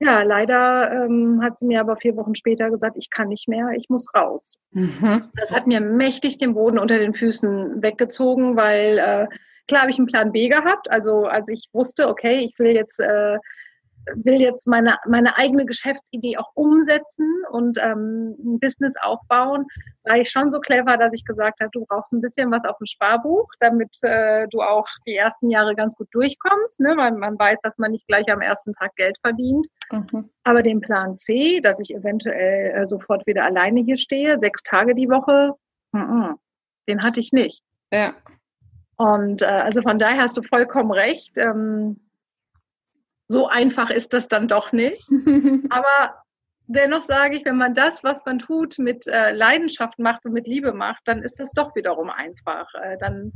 ja, 0.00 0.22
leider 0.22 1.04
ähm, 1.04 1.40
hat 1.42 1.58
sie 1.58 1.66
mir 1.66 1.80
aber 1.80 1.96
vier 1.96 2.16
Wochen 2.16 2.34
später 2.34 2.70
gesagt, 2.70 2.96
ich 2.98 3.10
kann 3.10 3.28
nicht 3.28 3.48
mehr, 3.48 3.70
ich 3.76 3.88
muss 3.88 4.12
raus. 4.14 4.56
Mhm. 4.72 5.24
Das 5.36 5.54
hat 5.54 5.66
mir 5.66 5.80
mächtig 5.80 6.38
den 6.38 6.54
Boden 6.54 6.78
unter 6.78 6.98
den 6.98 7.14
Füßen 7.14 7.82
weggezogen, 7.82 8.56
weil 8.56 8.98
äh, 8.98 9.26
klar 9.68 9.82
habe 9.82 9.92
ich 9.92 9.98
einen 9.98 10.06
Plan 10.06 10.32
B 10.32 10.48
gehabt. 10.48 10.90
Also 10.90 11.26
als 11.26 11.48
ich 11.48 11.68
wusste, 11.72 12.08
okay, 12.08 12.40
ich 12.40 12.58
will 12.58 12.72
jetzt 12.72 13.00
äh, 13.00 13.38
will 14.14 14.40
jetzt 14.40 14.66
meine, 14.66 14.98
meine 15.06 15.36
eigene 15.36 15.64
Geschäftsidee 15.64 16.36
auch 16.38 16.50
umsetzen 16.54 17.28
und 17.50 17.78
ähm, 17.80 18.36
ein 18.38 18.60
Business 18.60 18.94
aufbauen, 19.02 19.66
war 20.04 20.18
ich 20.18 20.30
schon 20.30 20.50
so 20.50 20.60
clever, 20.60 20.96
dass 20.96 21.12
ich 21.12 21.24
gesagt 21.24 21.60
habe, 21.60 21.70
du 21.72 21.84
brauchst 21.86 22.12
ein 22.12 22.20
bisschen 22.20 22.50
was 22.50 22.64
auf 22.64 22.76
dem 22.78 22.86
Sparbuch, 22.86 23.48
damit 23.60 23.96
äh, 24.02 24.46
du 24.50 24.60
auch 24.60 24.86
die 25.06 25.16
ersten 25.16 25.50
Jahre 25.50 25.74
ganz 25.74 25.96
gut 25.96 26.08
durchkommst, 26.12 26.80
ne? 26.80 26.94
weil 26.96 27.12
man 27.12 27.38
weiß, 27.38 27.58
dass 27.62 27.78
man 27.78 27.92
nicht 27.92 28.06
gleich 28.06 28.30
am 28.30 28.40
ersten 28.40 28.72
Tag 28.74 28.94
Geld 28.96 29.16
verdient. 29.22 29.66
Mhm. 29.90 30.30
Aber 30.44 30.62
den 30.62 30.80
Plan 30.80 31.14
C, 31.14 31.60
dass 31.60 31.80
ich 31.80 31.94
eventuell 31.94 32.74
äh, 32.74 32.84
sofort 32.84 33.26
wieder 33.26 33.44
alleine 33.44 33.80
hier 33.80 33.98
stehe, 33.98 34.38
sechs 34.38 34.62
Tage 34.62 34.94
die 34.94 35.08
Woche, 35.08 35.52
mm 35.92 35.98
-mm, 35.98 36.34
den 36.88 37.00
hatte 37.02 37.20
ich 37.20 37.32
nicht. 37.32 37.62
Ja. 37.92 38.14
Und 38.96 39.42
äh, 39.42 39.46
also 39.46 39.82
von 39.82 39.98
daher 39.98 40.22
hast 40.22 40.36
du 40.36 40.42
vollkommen 40.42 40.92
recht. 40.92 41.36
Ähm, 41.36 42.00
so 43.28 43.48
einfach 43.48 43.90
ist 43.90 44.12
das 44.12 44.28
dann 44.28 44.48
doch 44.48 44.72
nicht. 44.72 45.08
Aber 45.70 46.14
dennoch 46.66 47.02
sage 47.02 47.36
ich, 47.36 47.44
wenn 47.44 47.56
man 47.56 47.74
das, 47.74 48.04
was 48.04 48.24
man 48.24 48.38
tut, 48.38 48.78
mit 48.78 49.06
äh, 49.06 49.32
Leidenschaft 49.32 49.98
macht 49.98 50.24
und 50.24 50.32
mit 50.32 50.46
Liebe 50.46 50.72
macht, 50.72 51.02
dann 51.04 51.22
ist 51.22 51.40
das 51.40 51.52
doch 51.52 51.74
wiederum 51.74 52.10
einfach. 52.10 52.68
Äh, 52.82 52.96
dann, 52.98 53.32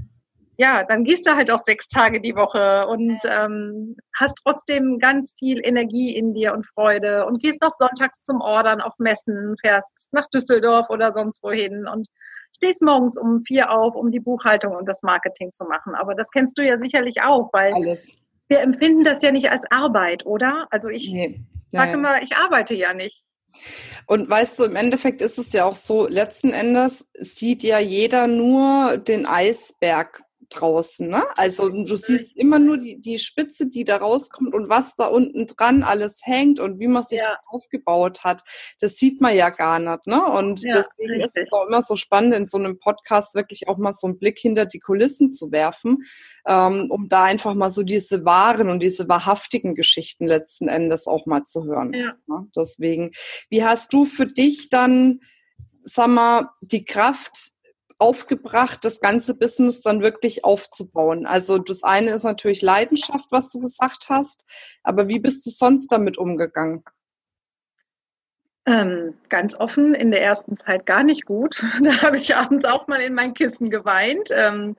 ja, 0.57 0.85
dann 0.85 1.05
gehst 1.05 1.27
du 1.27 1.35
halt 1.35 1.51
auch 1.51 1.59
sechs 1.59 1.89
Tage 1.89 2.21
die 2.21 2.35
Woche 2.35 2.87
und 2.89 3.19
ähm, 3.25 3.97
hast 4.15 4.39
trotzdem 4.45 4.99
ganz 4.99 5.35
viel 5.39 5.65
Energie 5.65 6.15
in 6.15 6.35
dir 6.35 6.53
und 6.53 6.67
Freude 6.67 7.27
und 7.27 7.43
gehst 7.43 7.63
noch 7.63 7.73
sonntags 7.73 8.25
zum 8.25 8.41
Ordern 8.41 8.81
auf 8.81 8.95
Messen, 8.99 9.57
fährst 9.61 10.09
nach 10.13 10.29
Düsseldorf 10.29 10.91
oder 10.91 11.13
sonst 11.13 11.43
wohin 11.43 11.87
und 11.87 12.09
stehst 12.57 12.83
morgens 12.83 13.17
um 13.17 13.45
vier 13.45 13.71
auf, 13.71 13.95
um 13.95 14.11
die 14.11 14.21
Buchhaltung 14.21 14.75
und 14.75 14.87
das 14.87 15.03
Marketing 15.03 15.53
zu 15.53 15.65
machen. 15.65 15.95
Aber 15.95 16.15
das 16.15 16.29
kennst 16.31 16.59
du 16.59 16.63
ja 16.63 16.77
sicherlich 16.77 17.23
auch, 17.23 17.51
weil 17.53 17.73
Alles 17.73 18.17
wir 18.49 18.61
empfinden 18.61 19.05
das 19.05 19.23
ja 19.23 19.31
nicht 19.31 19.51
als 19.51 19.65
Arbeit, 19.71 20.27
oder? 20.27 20.67
Also 20.71 20.89
ich 20.89 21.13
nee. 21.13 21.41
sage 21.71 21.93
immer, 21.93 22.23
ich 22.23 22.37
arbeite 22.37 22.75
ja 22.75 22.95
nicht. 22.95 23.23
Und 24.07 24.29
weißt 24.29 24.59
du, 24.59 24.65
im 24.65 24.77
Endeffekt 24.77 25.23
ist 25.23 25.39
es 25.39 25.53
ja 25.53 25.65
auch 25.65 25.77
so, 25.77 26.07
letzten 26.07 26.53
Endes 26.53 27.09
sieht 27.15 27.63
ja 27.63 27.79
jeder 27.79 28.27
nur 28.27 28.97
den 28.99 29.27
Eisberg 29.27 30.23
draußen. 30.51 31.09
Ne? 31.09 31.25
Also 31.37 31.69
du 31.69 31.97
siehst 31.97 32.37
immer 32.37 32.59
nur 32.59 32.79
die, 32.79 33.01
die 33.01 33.19
Spitze, 33.19 33.69
die 33.69 33.85
da 33.85 33.99
rauskommt 33.99 34.55
und 34.55 34.69
was 34.69 34.97
da 34.97 35.07
unten 35.07 35.47
dran 35.47 35.83
alles 35.83 36.21
hängt 36.25 36.61
und 36.61 36.79
wie 36.79 36.89
man 36.89 37.03
sich 37.03 37.21
ja. 37.21 37.31
das 37.31 37.39
aufgebaut 37.47 38.25
hat. 38.25 38.43
Das 38.81 38.97
sieht 38.97 39.21
man 39.21 39.37
ja 39.37 39.51
gar 39.51 39.79
nicht. 39.79 40.07
Ne? 40.07 40.25
Und 40.25 40.63
ja, 40.63 40.77
deswegen 40.77 41.13
richtig. 41.13 41.27
ist 41.27 41.39
es 41.39 41.53
auch 41.53 41.67
immer 41.67 41.83
so 41.83 41.97
spannend, 41.97 42.35
in 42.35 42.47
so 42.47 42.59
einem 42.59 42.79
Podcast 42.79 43.35
wirklich 43.35 43.69
auch 43.69 43.79
mal 43.79 43.93
so 43.93 44.07
einen 44.07 44.19
Blick 44.19 44.39
hinter 44.39 44.67
die 44.67 44.81
Kulissen 44.81 45.31
zu 45.31 45.53
werfen, 45.53 45.99
ähm, 46.47 46.89
um 46.91 47.09
da 47.09 47.25
einfach 47.25 47.55
mal 47.55 47.71
so 47.71 47.83
diese 47.83 48.25
wahren 48.25 48.69
und 48.69 48.83
diese 48.83 49.09
wahrhaftigen 49.09 49.75
Geschichten 49.75 50.27
letzten 50.27 50.69
Endes 50.69 51.07
auch 51.07 51.27
mal 51.27 51.45
zu 51.45 51.65
hören. 51.65 51.93
Ja. 51.93 52.15
Ne? 52.27 52.49
Deswegen, 52.57 53.13
wie 53.51 53.65
hast 53.65 53.93
du 53.93 54.05
für 54.05 54.27
dich 54.27 54.69
dann, 54.69 55.21
sag 55.85 56.09
mal, 56.09 56.51
die 56.61 56.85
Kraft 56.85 57.53
aufgebracht, 57.99 58.85
das 58.85 59.01
ganze 59.01 59.35
Business 59.35 59.81
dann 59.81 60.03
wirklich 60.03 60.45
aufzubauen? 60.45 61.27
Also 61.27 61.59
das 61.59 61.83
eine 61.83 62.13
ist 62.13 62.25
natürlich 62.25 62.63
Leidenschaft, 62.63 63.27
was 63.31 63.51
du 63.51 63.61
gesagt 63.61 64.07
hast, 64.09 64.45
aber 64.83 65.09
wie 65.09 65.19
bist 65.19 65.45
du 65.47 65.51
sonst 65.51 65.89
damit 65.89 66.19
umgegangen? 66.19 66.85
Ähm, 68.67 69.15
ganz 69.31 69.59
offen, 69.59 69.95
in 69.95 70.11
der 70.11 70.23
ersten 70.23 70.55
Zeit 70.55 70.85
gar 70.85 71.03
nicht 71.03 71.25
gut. 71.25 71.63
Da 71.83 72.03
habe 72.03 72.19
ich 72.19 72.37
abends 72.37 72.67
auch 72.67 72.87
mal 72.87 73.01
in 73.01 73.15
mein 73.15 73.33
Kissen 73.33 73.71
geweint. 73.71 74.29
Ähm, 74.31 74.77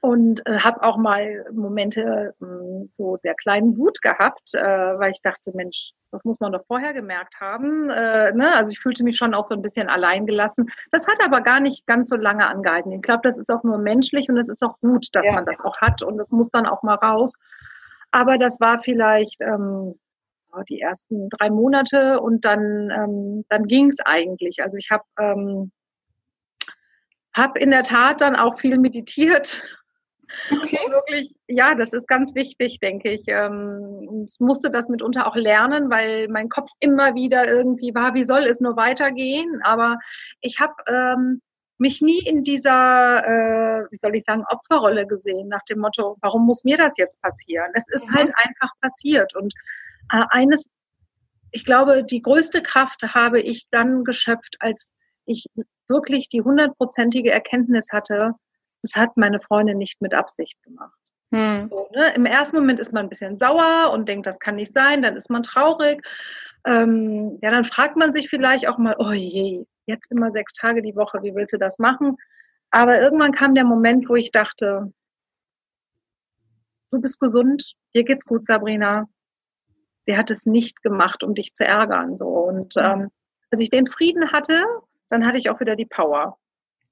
und 0.00 0.46
äh, 0.46 0.58
habe 0.58 0.82
auch 0.84 0.96
mal 0.96 1.44
Momente 1.52 2.34
äh, 2.40 2.86
so 2.94 3.16
der 3.24 3.34
kleinen 3.34 3.76
Wut 3.76 4.00
gehabt, 4.02 4.54
äh, 4.54 4.60
weil 4.60 5.10
ich 5.10 5.20
dachte, 5.22 5.50
Mensch, 5.54 5.90
das 6.10 6.24
muss 6.24 6.40
man 6.40 6.52
doch 6.52 6.64
vorher 6.66 6.94
gemerkt 6.94 7.40
haben. 7.40 7.90
Äh, 7.90 8.32
ne? 8.32 8.54
Also 8.54 8.72
ich 8.72 8.80
fühlte 8.80 9.04
mich 9.04 9.16
schon 9.16 9.34
auch 9.34 9.44
so 9.44 9.54
ein 9.54 9.62
bisschen 9.62 9.88
allein 9.88 10.26
gelassen. 10.26 10.66
Das 10.90 11.06
hat 11.06 11.24
aber 11.24 11.40
gar 11.42 11.60
nicht 11.60 11.86
ganz 11.86 12.08
so 12.08 12.16
lange 12.16 12.48
angehalten. 12.48 12.92
Ich 12.92 13.02
glaube, 13.02 13.20
das 13.22 13.36
ist 13.36 13.50
auch 13.50 13.62
nur 13.62 13.78
menschlich 13.78 14.28
und 14.28 14.38
es 14.38 14.48
ist 14.48 14.62
auch 14.62 14.78
gut, 14.80 15.08
dass 15.12 15.26
ja. 15.26 15.32
man 15.32 15.44
das 15.44 15.60
auch 15.60 15.76
hat 15.78 16.02
und 16.02 16.18
es 16.18 16.32
muss 16.32 16.50
dann 16.50 16.66
auch 16.66 16.82
mal 16.82 16.94
raus. 16.94 17.34
Aber 18.10 18.38
das 18.38 18.58
war 18.60 18.80
vielleicht 18.82 19.40
ähm, 19.40 19.94
die 20.68 20.80
ersten 20.80 21.28
drei 21.28 21.50
Monate 21.50 22.20
und 22.20 22.44
dann, 22.44 22.90
ähm, 22.90 23.44
dann 23.48 23.64
ging 23.64 23.88
es 23.88 23.98
eigentlich. 24.04 24.62
Also 24.62 24.78
ich 24.78 24.90
habe 24.90 25.04
ähm, 25.18 25.72
hab 27.34 27.56
in 27.58 27.70
der 27.70 27.82
Tat 27.82 28.20
dann 28.22 28.34
auch 28.34 28.58
viel 28.58 28.78
meditiert 28.78 29.64
Okay. 30.50 30.78
Wirklich, 30.88 31.34
ja, 31.46 31.74
das 31.74 31.92
ist 31.92 32.06
ganz 32.06 32.34
wichtig, 32.34 32.78
denke 32.80 33.12
ich. 33.12 33.24
Ähm, 33.26 34.06
und 34.08 34.30
musste 34.40 34.70
das 34.70 34.88
mitunter 34.88 35.26
auch 35.26 35.36
lernen, 35.36 35.90
weil 35.90 36.28
mein 36.28 36.48
Kopf 36.48 36.70
immer 36.80 37.14
wieder 37.14 37.46
irgendwie 37.46 37.94
war, 37.94 38.14
wie 38.14 38.24
soll 38.24 38.44
es 38.44 38.60
nur 38.60 38.76
weitergehen? 38.76 39.60
Aber 39.62 39.98
ich 40.40 40.58
habe 40.60 40.74
ähm, 40.88 41.40
mich 41.78 42.02
nie 42.02 42.20
in 42.26 42.42
dieser, 42.42 43.24
äh, 43.24 43.86
wie 43.90 43.96
soll 43.96 44.16
ich 44.16 44.24
sagen, 44.24 44.44
Opferrolle 44.50 45.06
gesehen, 45.06 45.48
nach 45.48 45.62
dem 45.64 45.78
Motto, 45.78 46.16
warum 46.20 46.44
muss 46.44 46.64
mir 46.64 46.76
das 46.76 46.92
jetzt 46.96 47.20
passieren? 47.22 47.70
Es 47.74 47.84
ist 47.88 48.08
mhm. 48.10 48.14
halt 48.14 48.32
einfach 48.36 48.70
passiert. 48.80 49.34
Und 49.36 49.54
äh, 50.12 50.24
eines, 50.30 50.66
ich 51.52 51.64
glaube, 51.64 52.04
die 52.04 52.20
größte 52.20 52.62
Kraft 52.62 53.02
habe 53.14 53.40
ich 53.40 53.64
dann 53.70 54.04
geschöpft, 54.04 54.56
als 54.60 54.92
ich 55.24 55.46
wirklich 55.88 56.28
die 56.28 56.42
hundertprozentige 56.42 57.30
Erkenntnis 57.30 57.88
hatte, 57.92 58.32
das 58.82 58.94
hat 58.96 59.16
meine 59.16 59.40
Freundin 59.40 59.78
nicht 59.78 60.00
mit 60.00 60.14
Absicht 60.14 60.62
gemacht. 60.62 60.98
Hm. 61.32 61.68
So, 61.70 61.88
ne? 61.94 62.14
Im 62.14 62.26
ersten 62.26 62.56
Moment 62.56 62.80
ist 62.80 62.92
man 62.92 63.06
ein 63.06 63.08
bisschen 63.08 63.38
sauer 63.38 63.92
und 63.92 64.08
denkt, 64.08 64.26
das 64.26 64.38
kann 64.38 64.56
nicht 64.56 64.72
sein, 64.72 65.02
dann 65.02 65.16
ist 65.16 65.30
man 65.30 65.42
traurig. 65.42 66.02
Ähm, 66.64 67.38
ja, 67.42 67.50
dann 67.50 67.64
fragt 67.64 67.96
man 67.96 68.12
sich 68.12 68.28
vielleicht 68.28 68.68
auch 68.68 68.78
mal, 68.78 68.96
oh 68.98 69.12
je, 69.12 69.64
jetzt 69.86 70.10
immer 70.10 70.30
sechs 70.30 70.52
Tage 70.54 70.82
die 70.82 70.96
Woche, 70.96 71.22
wie 71.22 71.34
willst 71.34 71.52
du 71.52 71.58
das 71.58 71.78
machen? 71.78 72.16
Aber 72.70 73.00
irgendwann 73.00 73.32
kam 73.32 73.54
der 73.54 73.64
Moment, 73.64 74.08
wo 74.08 74.14
ich 74.14 74.30
dachte, 74.30 74.92
du 76.90 77.00
bist 77.00 77.20
gesund, 77.20 77.74
dir 77.94 78.04
geht's 78.04 78.24
gut, 78.24 78.44
Sabrina. 78.44 79.06
Sie 80.06 80.16
hat 80.16 80.30
es 80.30 80.46
nicht 80.46 80.82
gemacht, 80.82 81.22
um 81.22 81.34
dich 81.34 81.54
zu 81.54 81.64
ärgern. 81.64 82.16
So. 82.16 82.26
Und 82.26 82.76
mhm. 82.76 82.82
ähm, 82.82 83.10
als 83.50 83.60
ich 83.60 83.70
den 83.70 83.86
Frieden 83.86 84.32
hatte, 84.32 84.62
dann 85.10 85.26
hatte 85.26 85.38
ich 85.38 85.50
auch 85.50 85.60
wieder 85.60 85.76
die 85.76 85.86
Power. 85.86 86.38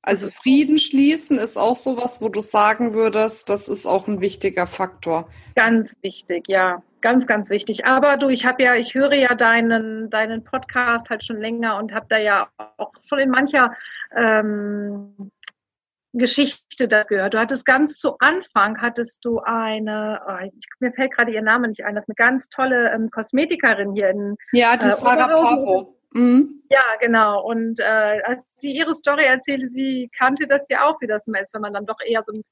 Also 0.06 0.30
Frieden 0.30 0.78
schließen 0.78 1.36
ist 1.36 1.56
auch 1.56 1.74
sowas, 1.74 2.22
wo 2.22 2.28
du 2.28 2.40
sagen 2.40 2.94
würdest, 2.94 3.50
das 3.50 3.68
ist 3.68 3.86
auch 3.86 4.06
ein 4.06 4.20
wichtiger 4.20 4.68
Faktor. 4.68 5.28
Ganz 5.56 5.94
wichtig, 6.00 6.44
ja, 6.46 6.80
ganz, 7.00 7.26
ganz 7.26 7.50
wichtig. 7.50 7.86
Aber 7.86 8.16
du, 8.16 8.28
ich 8.28 8.46
habe 8.46 8.62
ja, 8.62 8.76
ich 8.76 8.94
höre 8.94 9.14
ja 9.14 9.34
deinen, 9.34 10.08
deinen 10.08 10.44
Podcast 10.44 11.10
halt 11.10 11.24
schon 11.24 11.38
länger 11.38 11.76
und 11.76 11.92
habe 11.92 12.06
da 12.08 12.18
ja 12.18 12.48
auch 12.76 12.92
schon 13.02 13.18
in 13.18 13.30
mancher 13.30 13.74
ähm, 14.16 15.32
Geschichte 16.12 16.86
das 16.86 17.08
gehört. 17.08 17.34
Du 17.34 17.40
hattest 17.40 17.66
ganz 17.66 17.98
zu 17.98 18.16
Anfang 18.20 18.80
hattest 18.80 19.24
du 19.24 19.40
eine, 19.40 20.20
oh, 20.28 20.44
ich, 20.44 20.68
mir 20.78 20.92
fällt 20.92 21.14
gerade 21.14 21.32
ihr 21.32 21.42
Name 21.42 21.66
nicht 21.66 21.84
ein, 21.84 21.96
das 21.96 22.04
ist 22.04 22.10
eine 22.10 22.28
ganz 22.28 22.48
tolle 22.48 22.92
ähm, 22.92 23.10
Kosmetikerin 23.10 23.92
hier 23.92 24.10
in 24.10 24.36
Ja, 24.52 24.76
die 24.76 24.86
äh, 24.86 24.92
Sarah 24.92 25.26
Pavo. 25.26 25.95
Mhm. 26.16 26.62
Ja, 26.70 26.82
genau. 26.98 27.44
Und 27.44 27.78
äh, 27.78 28.20
als 28.24 28.44
sie 28.54 28.72
ihre 28.72 28.94
Story 28.94 29.24
erzählte, 29.24 29.68
sie 29.68 30.08
kannte 30.16 30.46
das 30.46 30.66
ja 30.70 30.86
auch, 30.86 31.00
wie 31.00 31.06
das 31.06 31.26
mal 31.26 31.40
ist, 31.40 31.52
wenn 31.52 31.60
man 31.60 31.74
dann 31.74 31.86
doch 31.86 32.00
eher 32.04 32.22
so 32.22 32.32
ein 32.32 32.42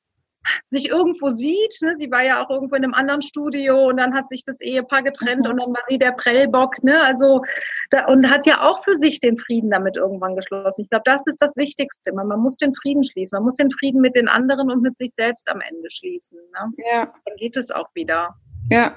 sich 0.67 0.91
irgendwo 0.91 1.29
sieht. 1.29 1.75
Ne? 1.81 1.95
Sie 1.97 2.11
war 2.11 2.23
ja 2.23 2.45
auch 2.45 2.51
irgendwo 2.51 2.77
in 2.77 2.85
einem 2.85 2.93
anderen 2.93 3.23
Studio 3.23 3.89
und 3.89 3.97
dann 3.97 4.15
hat 4.15 4.29
sich 4.29 4.45
das 4.45 4.61
Ehepaar 4.61 5.03
getrennt 5.03 5.45
mhm. 5.45 5.53
und 5.53 5.63
dann 5.63 5.71
war 5.71 5.83
sie 5.87 5.99
der 5.99 6.13
Prellbock. 6.13 6.83
Ne? 6.83 7.01
Also 7.01 7.41
da, 7.89 8.07
und 8.07 8.29
hat 8.29 8.47
ja 8.47 8.61
auch 8.61 8.85
für 8.85 8.95
sich 8.95 9.21
den 9.21 9.39
Frieden 9.39 9.71
damit 9.71 9.97
irgendwann 9.97 10.37
geschlossen. 10.37 10.83
Ich 10.83 10.91
glaube, 10.91 11.05
das 11.07 11.27
ist 11.27 11.41
das 11.41 11.57
Wichtigste. 11.57 12.13
Man, 12.13 12.29
man 12.29 12.41
muss 12.41 12.57
den 12.57 12.75
Frieden 12.75 13.05
schließen. 13.05 13.37
Man 13.37 13.45
muss 13.45 13.55
den 13.55 13.71
Frieden 13.71 14.03
mit 14.03 14.15
den 14.15 14.29
anderen 14.29 14.71
und 14.71 14.83
mit 14.83 14.99
sich 14.99 15.13
selbst 15.17 15.49
am 15.49 15.63
Ende 15.63 15.91
schließen. 15.91 16.37
Ne? 16.53 16.73
Ja. 16.93 17.13
Dann 17.25 17.37
geht 17.37 17.57
es 17.57 17.71
auch 17.71 17.89
wieder. 17.95 18.35
Ja. 18.71 18.97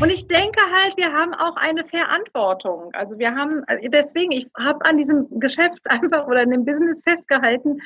Und 0.00 0.10
ich 0.10 0.26
denke 0.28 0.60
halt, 0.72 0.96
wir 0.96 1.12
haben 1.12 1.34
auch 1.34 1.56
eine 1.56 1.84
Verantwortung. 1.86 2.90
Also 2.92 3.18
wir 3.18 3.34
haben, 3.34 3.64
deswegen, 3.88 4.32
ich 4.32 4.48
habe 4.58 4.84
an 4.84 4.96
diesem 4.96 5.40
Geschäft 5.40 5.80
einfach 5.84 6.26
oder 6.26 6.42
in 6.42 6.50
dem 6.50 6.64
Business 6.64 7.00
festgehalten, 7.04 7.78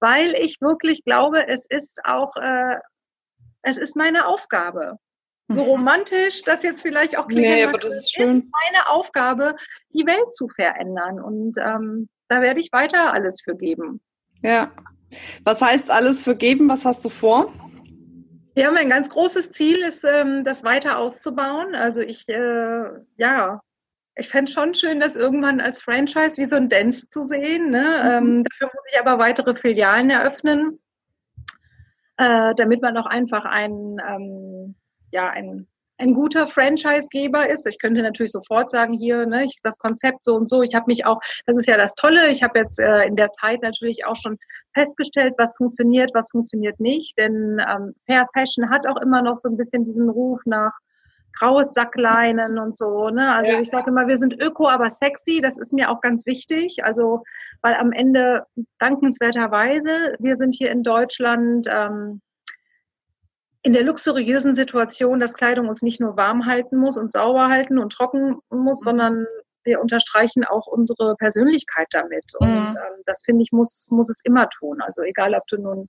weil 0.00 0.34
ich 0.34 0.60
wirklich 0.60 1.04
glaube, 1.04 1.46
es 1.48 1.66
ist 1.66 2.00
auch, 2.04 2.34
äh, 2.36 2.76
es 3.62 3.76
ist 3.76 3.96
meine 3.96 4.26
Aufgabe. 4.26 4.98
So 5.50 5.62
mhm. 5.62 5.68
romantisch, 5.70 6.42
das 6.42 6.62
jetzt 6.62 6.82
vielleicht 6.82 7.16
auch 7.16 7.26
klingt, 7.26 7.46
nee, 7.46 7.64
aber 7.64 7.78
das 7.78 7.96
ist 7.96 8.12
schön. 8.12 8.40
Ist 8.40 8.48
meine 8.52 8.88
Aufgabe, 8.90 9.56
die 9.94 10.04
Welt 10.06 10.30
zu 10.32 10.48
verändern. 10.48 11.20
Und 11.20 11.56
ähm, 11.58 12.08
da 12.28 12.42
werde 12.42 12.60
ich 12.60 12.70
weiter 12.70 13.14
alles 13.14 13.40
für 13.42 13.56
geben. 13.56 14.00
Ja. 14.42 14.70
Was 15.44 15.62
heißt 15.62 15.90
alles 15.90 16.22
für 16.22 16.36
geben? 16.36 16.68
Was 16.68 16.84
hast 16.84 17.02
du 17.02 17.08
vor? 17.08 17.50
Ja, 18.58 18.72
mein 18.72 18.90
ganz 18.90 19.08
großes 19.08 19.52
Ziel 19.52 19.76
ist, 19.76 20.02
ähm, 20.02 20.42
das 20.42 20.64
weiter 20.64 20.98
auszubauen. 20.98 21.76
Also 21.76 22.00
ich, 22.00 22.28
äh, 22.28 22.90
ja, 23.16 23.60
ich 24.16 24.28
fände 24.28 24.50
schon 24.50 24.74
schön, 24.74 24.98
das 24.98 25.14
irgendwann 25.14 25.60
als 25.60 25.80
Franchise 25.80 26.36
wie 26.38 26.44
so 26.44 26.56
ein 26.56 26.68
Dance 26.68 27.08
zu 27.08 27.28
sehen. 27.28 27.70
Ne? 27.70 27.82
Mhm. 27.82 28.10
Ähm, 28.10 28.44
dafür 28.44 28.70
muss 28.74 28.84
ich 28.90 28.98
aber 28.98 29.20
weitere 29.20 29.54
Filialen 29.54 30.10
eröffnen, 30.10 30.80
äh, 32.16 32.52
damit 32.56 32.82
man 32.82 32.96
auch 32.96 33.06
einfach 33.06 33.44
ein, 33.44 33.98
ähm, 34.04 34.74
ja, 35.12 35.30
ein, 35.30 35.68
ein 35.98 36.14
guter 36.14 36.46
Franchisegeber 36.46 37.48
ist. 37.48 37.66
Ich 37.66 37.78
könnte 37.78 38.02
natürlich 38.02 38.32
sofort 38.32 38.70
sagen, 38.70 38.94
hier, 38.94 39.26
ne, 39.26 39.44
ich, 39.44 39.56
das 39.62 39.78
Konzept 39.78 40.24
so 40.24 40.34
und 40.34 40.48
so. 40.48 40.62
Ich 40.62 40.74
habe 40.74 40.86
mich 40.86 41.04
auch, 41.06 41.20
das 41.46 41.58
ist 41.58 41.68
ja 41.68 41.76
das 41.76 41.94
Tolle, 41.94 42.28
ich 42.30 42.42
habe 42.42 42.58
jetzt 42.58 42.78
äh, 42.78 43.04
in 43.06 43.16
der 43.16 43.30
Zeit 43.30 43.62
natürlich 43.62 44.06
auch 44.06 44.16
schon 44.16 44.38
festgestellt, 44.74 45.34
was 45.38 45.56
funktioniert, 45.56 46.10
was 46.14 46.30
funktioniert 46.30 46.78
nicht. 46.80 47.18
Denn 47.18 47.60
ähm, 47.68 47.94
Fair 48.06 48.26
Fashion 48.32 48.70
hat 48.70 48.86
auch 48.86 49.00
immer 49.00 49.22
noch 49.22 49.36
so 49.36 49.48
ein 49.48 49.56
bisschen 49.56 49.84
diesen 49.84 50.08
Ruf 50.08 50.40
nach 50.44 50.72
graues 51.38 51.72
Sackleinen 51.72 52.58
und 52.58 52.76
so. 52.76 53.10
Ne? 53.10 53.32
Also 53.32 53.52
ja. 53.52 53.60
ich 53.60 53.70
sage 53.70 53.90
immer, 53.90 54.08
wir 54.08 54.18
sind 54.18 54.40
öko, 54.40 54.68
aber 54.68 54.90
sexy. 54.90 55.40
Das 55.40 55.58
ist 55.58 55.72
mir 55.72 55.90
auch 55.90 56.00
ganz 56.00 56.26
wichtig. 56.26 56.84
Also 56.84 57.22
weil 57.62 57.74
am 57.74 57.92
Ende 57.92 58.44
dankenswerterweise, 58.78 60.14
wir 60.18 60.36
sind 60.36 60.54
hier 60.54 60.70
in 60.70 60.82
Deutschland 60.82 61.66
ähm, 61.70 62.20
in 63.68 63.74
der 63.74 63.82
luxuriösen 63.82 64.54
Situation, 64.54 65.20
dass 65.20 65.34
Kleidung 65.34 65.68
uns 65.68 65.82
nicht 65.82 66.00
nur 66.00 66.16
warm 66.16 66.46
halten 66.46 66.78
muss 66.78 66.96
und 66.96 67.12
sauber 67.12 67.48
halten 67.48 67.78
und 67.78 67.92
trocken 67.92 68.38
muss, 68.48 68.80
mhm. 68.80 68.84
sondern 68.84 69.26
wir 69.62 69.82
unterstreichen 69.82 70.42
auch 70.44 70.66
unsere 70.66 71.16
Persönlichkeit 71.16 71.88
damit. 71.90 72.32
Und 72.38 72.48
mhm. 72.48 72.78
ähm, 72.78 73.02
das 73.04 73.20
finde 73.26 73.42
ich, 73.42 73.52
muss, 73.52 73.88
muss 73.90 74.08
es 74.08 74.22
immer 74.24 74.48
tun. 74.48 74.80
Also 74.80 75.02
egal, 75.02 75.34
ob 75.34 75.46
du 75.48 75.58
nun 75.58 75.86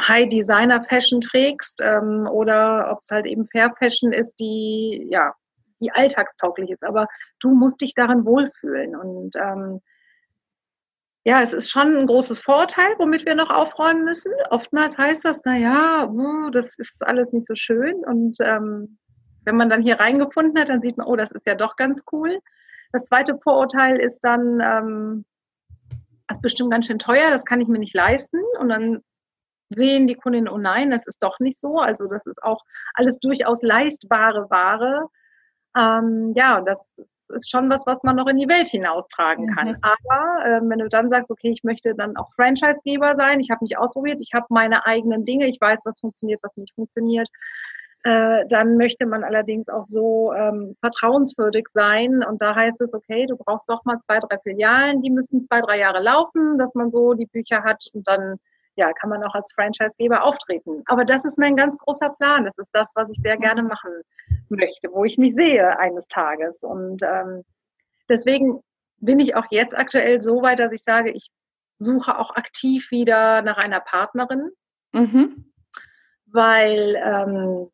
High 0.00 0.28
Designer 0.28 0.82
Fashion 0.88 1.20
trägst 1.20 1.80
ähm, 1.84 2.26
oder 2.28 2.90
ob 2.90 2.98
es 3.00 3.10
halt 3.12 3.26
eben 3.26 3.46
Fair 3.46 3.72
Fashion 3.78 4.12
ist, 4.12 4.34
die 4.40 5.06
ja 5.08 5.32
die 5.80 5.92
alltagstauglich 5.92 6.70
ist. 6.70 6.82
Aber 6.82 7.06
du 7.38 7.54
musst 7.54 7.80
dich 7.80 7.94
darin 7.94 8.24
wohlfühlen 8.24 8.96
und 8.96 9.36
ähm, 9.36 9.80
ja, 11.28 11.42
es 11.42 11.52
ist 11.52 11.68
schon 11.68 11.94
ein 11.94 12.06
großes 12.06 12.40
Vorteil, 12.40 12.94
womit 12.96 13.26
wir 13.26 13.34
noch 13.34 13.50
aufräumen 13.50 14.02
müssen. 14.02 14.32
Oftmals 14.48 14.96
heißt 14.96 15.26
das, 15.26 15.42
na 15.44 15.58
ja, 15.58 16.10
das 16.52 16.74
ist 16.78 17.06
alles 17.06 17.34
nicht 17.34 17.46
so 17.46 17.54
schön. 17.54 17.96
Und 18.06 18.38
ähm, 18.40 18.96
wenn 19.44 19.54
man 19.54 19.68
dann 19.68 19.82
hier 19.82 20.00
reingefunden 20.00 20.58
hat, 20.58 20.70
dann 20.70 20.80
sieht 20.80 20.96
man, 20.96 21.06
oh, 21.06 21.16
das 21.16 21.30
ist 21.32 21.46
ja 21.46 21.54
doch 21.54 21.76
ganz 21.76 22.02
cool. 22.12 22.38
Das 22.92 23.04
zweite 23.04 23.36
Vorurteil 23.42 23.98
ist 24.00 24.20
dann, 24.20 24.60
ähm, 24.62 25.26
das 26.28 26.38
ist 26.38 26.42
bestimmt 26.42 26.70
ganz 26.70 26.86
schön 26.86 26.98
teuer, 26.98 27.30
das 27.30 27.44
kann 27.44 27.60
ich 27.60 27.68
mir 27.68 27.78
nicht 27.78 27.94
leisten. 27.94 28.40
Und 28.58 28.70
dann 28.70 29.02
sehen 29.68 30.06
die 30.06 30.14
Kundinnen, 30.14 30.48
oh 30.48 30.56
nein, 30.56 30.90
das 30.90 31.06
ist 31.06 31.22
doch 31.22 31.40
nicht 31.40 31.60
so. 31.60 31.78
Also 31.78 32.06
das 32.06 32.24
ist 32.24 32.42
auch 32.42 32.64
alles 32.94 33.18
durchaus 33.18 33.60
leistbare 33.60 34.48
Ware. 34.48 35.08
Ähm, 35.76 36.32
ja, 36.34 36.62
das 36.62 36.94
ist 37.30 37.50
schon 37.50 37.68
was, 37.70 37.86
was 37.86 38.02
man 38.02 38.16
noch 38.16 38.26
in 38.26 38.36
die 38.36 38.48
Welt 38.48 38.68
hinaustragen 38.68 39.54
kann. 39.54 39.68
Mhm. 39.68 39.76
Aber 39.82 40.46
äh, 40.46 40.60
wenn 40.62 40.78
du 40.78 40.88
dann 40.88 41.10
sagst, 41.10 41.30
okay, 41.30 41.50
ich 41.50 41.64
möchte 41.64 41.94
dann 41.94 42.16
auch 42.16 42.32
Franchisegeber 42.34 43.14
sein, 43.16 43.40
ich 43.40 43.50
habe 43.50 43.64
mich 43.64 43.76
ausprobiert, 43.78 44.20
ich 44.20 44.32
habe 44.34 44.46
meine 44.50 44.86
eigenen 44.86 45.24
Dinge, 45.24 45.46
ich 45.46 45.60
weiß, 45.60 45.80
was 45.84 46.00
funktioniert, 46.00 46.40
was 46.42 46.56
nicht 46.56 46.74
funktioniert, 46.74 47.28
äh, 48.04 48.46
dann 48.48 48.76
möchte 48.76 49.06
man 49.06 49.24
allerdings 49.24 49.68
auch 49.68 49.84
so 49.84 50.32
ähm, 50.32 50.76
vertrauenswürdig 50.80 51.66
sein. 51.68 52.22
Und 52.22 52.40
da 52.40 52.54
heißt 52.54 52.80
es, 52.80 52.94
okay, 52.94 53.26
du 53.26 53.36
brauchst 53.36 53.68
doch 53.68 53.84
mal 53.84 53.98
zwei, 54.00 54.20
drei 54.20 54.38
Filialen, 54.38 55.02
die 55.02 55.10
müssen 55.10 55.42
zwei, 55.42 55.60
drei 55.60 55.78
Jahre 55.78 56.02
laufen, 56.02 56.58
dass 56.58 56.74
man 56.74 56.90
so 56.90 57.14
die 57.14 57.26
Bücher 57.26 57.64
hat 57.64 57.84
und 57.92 58.06
dann 58.06 58.38
ja, 58.78 58.92
kann 58.92 59.10
man 59.10 59.24
auch 59.24 59.34
als 59.34 59.52
Franchisegeber 59.52 60.22
auftreten. 60.22 60.82
Aber 60.86 61.04
das 61.04 61.24
ist 61.24 61.36
mein 61.36 61.56
ganz 61.56 61.76
großer 61.76 62.10
Plan. 62.10 62.44
Das 62.44 62.58
ist 62.58 62.70
das, 62.72 62.92
was 62.94 63.10
ich 63.10 63.18
sehr 63.18 63.36
gerne 63.36 63.62
mhm. 63.62 63.68
machen 63.68 63.90
möchte, 64.48 64.88
wo 64.92 65.04
ich 65.04 65.18
mich 65.18 65.34
sehe 65.34 65.76
eines 65.80 66.06
Tages. 66.06 66.62
Und 66.62 67.02
ähm, 67.02 67.42
deswegen 68.08 68.60
bin 68.98 69.18
ich 69.18 69.34
auch 69.34 69.46
jetzt 69.50 69.76
aktuell 69.76 70.20
so 70.20 70.42
weit, 70.42 70.60
dass 70.60 70.70
ich 70.70 70.84
sage, 70.84 71.10
ich 71.10 71.28
suche 71.80 72.16
auch 72.18 72.36
aktiv 72.36 72.90
wieder 72.92 73.42
nach 73.42 73.58
einer 73.58 73.80
Partnerin, 73.80 74.50
mhm. 74.92 75.52
weil, 76.26 76.96
ähm, 77.04 77.68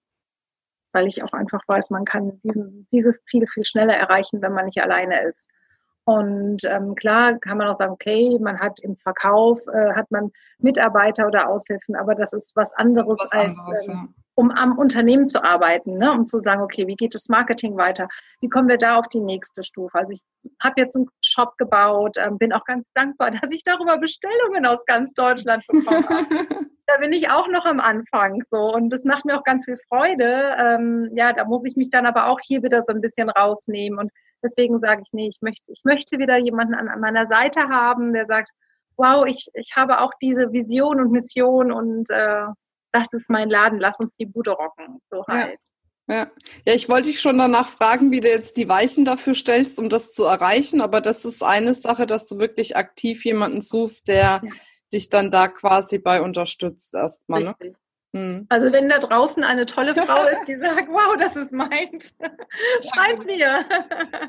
weil 0.93 1.07
ich 1.07 1.23
auch 1.23 1.35
einfach 1.35 1.63
weiß, 1.69 1.91
man 1.91 2.07
kann 2.07 2.41
diesen, 2.43 2.89
dieses 2.93 3.23
Ziel 3.25 3.47
viel 3.47 3.67
schneller 3.67 3.95
erreichen, 3.95 4.41
wenn 4.41 4.53
man 4.55 4.65
nicht 4.65 4.83
alleine 4.83 5.23
ist. 5.29 5.51
Und 6.07 6.65
ähm, 6.65 6.95
klar 6.95 7.39
kann 7.39 7.57
man 7.57 7.69
auch 7.69 7.75
sagen, 7.75 7.93
okay, 7.93 8.39
man 8.39 8.61
hat 8.61 8.79
im 8.83 8.97
Verkauf, 8.97 9.59
äh, 9.69 9.95
hat 9.95 10.11
man 10.11 10.31
Mitarbeiter 10.59 11.27
oder 11.27 11.49
Aushilfen, 11.49 11.97
aber 11.97 12.15
das 12.15 12.35
ist 12.35 12.55
was 12.55 12.75
anderes, 12.75 13.09
ist 13.09 13.25
was 13.25 13.33
als 13.33 13.59
anderes, 13.59 13.89
ähm, 13.89 13.95
ja. 13.95 14.09
um 14.35 14.51
am 14.51 14.77
Unternehmen 14.77 15.27
zu 15.27 15.43
arbeiten, 15.43 15.97
ne? 15.97 16.13
um 16.13 16.27
zu 16.27 16.41
sagen, 16.41 16.61
okay, 16.61 16.87
wie 16.87 16.97
geht 16.97 17.15
das 17.15 17.31
Marketing 17.31 17.79
weiter? 17.79 18.09
Wie 18.41 18.51
kommen 18.51 18.69
wir 18.69 18.77
da 18.77 18.97
auf 18.97 19.09
die 19.09 19.21
nächste 19.21 19.65
Stufe? 19.65 19.99
Also 19.99 20.13
ich 20.13 20.21
habe 20.63 20.79
jetzt 20.79 20.95
einen 20.95 21.09
Shop 21.23 21.57
gebaut, 21.57 22.19
ähm, 22.19 22.37
bin 22.37 22.53
auch 22.53 22.65
ganz 22.65 22.93
dankbar, 22.93 23.31
dass 23.43 23.51
ich 23.51 23.63
darüber 23.65 23.97
Bestellungen 23.97 24.67
aus 24.67 24.85
ganz 24.85 25.15
Deutschland 25.15 25.67
bekommen 25.67 26.07
habe. 26.07 26.67
da 26.87 26.99
bin 26.99 27.15
ich 27.15 27.31
auch 27.31 27.49
noch 27.49 27.65
am 27.65 27.81
Anfang 27.81 28.43
so 28.47 28.75
und 28.75 28.91
das 28.91 29.05
macht 29.05 29.25
mir 29.25 29.39
auch 29.39 29.45
ganz 29.45 29.65
viel 29.65 29.79
Freude. 29.89 30.55
Ähm, 30.59 31.11
ja, 31.15 31.33
da 31.33 31.47
muss 31.47 31.65
ich 31.65 31.77
mich 31.77 31.89
dann 31.89 32.05
aber 32.05 32.27
auch 32.27 32.41
hier 32.43 32.63
wieder 32.63 32.83
so 32.83 32.93
ein 32.93 33.01
bisschen 33.01 33.31
rausnehmen 33.31 33.99
und 33.99 34.11
Deswegen 34.45 34.79
sage 34.79 35.03
ich, 35.03 35.13
nee, 35.13 35.29
ich 35.29 35.39
möchte, 35.41 35.65
ich 35.67 35.81
möchte 35.85 36.19
wieder 36.19 36.37
jemanden 36.37 36.75
an, 36.75 36.89
an 36.89 37.01
meiner 37.01 37.27
Seite 37.27 37.69
haben, 37.69 38.13
der 38.13 38.27
sagt, 38.27 38.51
wow, 38.97 39.27
ich, 39.27 39.49
ich 39.55 39.73
habe 39.75 40.01
auch 40.01 40.13
diese 40.21 40.53
Vision 40.53 41.01
und 41.01 41.11
Mission 41.11 41.73
und 41.73 42.11
äh, 42.11 42.45
das 42.93 43.13
ist 43.13 43.31
mein 43.31 43.51
Laden, 43.51 43.81
lass 43.81 43.99
uns 43.99 44.17
die 44.17 44.27
Bude 44.27 44.53
rocken. 44.53 45.01
So 45.11 45.25
halt. 45.27 45.53
Ja. 45.53 45.57
Ja. 46.07 46.31
ja, 46.67 46.75
ich 46.75 46.91
wollte 46.91 47.09
dich 47.09 47.21
schon 47.23 47.39
danach 47.39 47.67
fragen, 47.67 48.11
wie 48.11 48.21
du 48.21 48.29
jetzt 48.29 48.59
die 48.59 48.69
Weichen 48.69 49.07
dafür 49.07 49.35
stellst, 49.35 49.79
um 49.79 49.89
das 49.89 50.13
zu 50.13 50.25
erreichen. 50.25 50.83
Aber 50.83 51.01
das 51.01 51.25
ist 51.25 51.43
eine 51.43 51.75
Sache, 51.75 52.07
dass 52.07 52.27
du 52.27 52.39
wirklich 52.39 52.77
aktiv 52.77 53.25
jemanden 53.25 53.63
suchst, 53.63 54.09
der 54.09 54.43
ja. 54.45 54.53
dich 54.93 55.09
dann 55.09 55.31
da 55.31 55.49
quasi 55.49 55.99
bei 55.99 56.21
unterstützt 56.21 56.95
erstmal. 56.95 57.45
Ne? 57.45 57.55
Mhm. 58.15 58.47
Also 58.49 58.73
wenn 58.73 58.89
da 58.89 59.01
draußen 59.01 59.43
eine 59.43 59.67
tolle 59.67 59.93
Frau 59.95 60.27
ist, 60.33 60.45
die 60.47 60.55
sagt, 60.55 60.89
wow, 60.89 61.17
das 61.19 61.35
ist 61.35 61.53
meins, 61.53 62.15
schreibt 62.95 63.27
mir. 63.27 63.65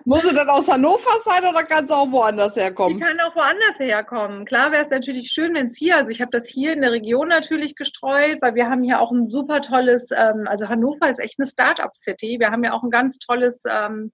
Muss 0.06 0.24
sie 0.24 0.34
dann 0.34 0.50
aus 0.50 0.68
Hannover 0.68 1.20
sein 1.24 1.48
oder 1.48 1.64
kann 1.64 1.88
sie 1.88 1.96
auch 1.96 2.12
woanders 2.12 2.56
herkommen? 2.56 2.98
Die 2.98 3.04
kann 3.04 3.20
auch 3.20 3.36
woanders 3.36 3.78
herkommen. 3.78 4.46
Klar 4.46 4.72
wäre 4.72 4.84
es 4.84 4.90
natürlich 4.90 5.30
schön, 5.30 5.54
wenn 5.54 5.68
es 5.68 5.78
hier, 5.78 5.98
also 5.98 6.10
ich 6.10 6.20
habe 6.20 6.32
das 6.32 6.48
hier 6.48 6.74
in 6.74 6.82
der 6.82 6.92
Region 6.92 7.28
natürlich 7.28 7.76
gestreut, 7.76 8.40
weil 8.42 8.56
wir 8.56 8.70
haben 8.70 8.82
hier 8.82 9.00
auch 9.00 9.12
ein 9.12 9.30
super 9.30 9.62
tolles, 9.62 10.10
ähm, 10.12 10.48
also 10.48 10.68
Hannover 10.68 11.08
ist 11.08 11.20
echt 11.20 11.40
eine 11.40 11.48
Start-up-City. 11.48 12.38
Wir 12.40 12.50
haben 12.50 12.64
ja 12.64 12.74
auch 12.74 12.82
ein 12.82 12.90
ganz 12.90 13.20
tolles 13.20 13.64
ähm, 13.70 14.12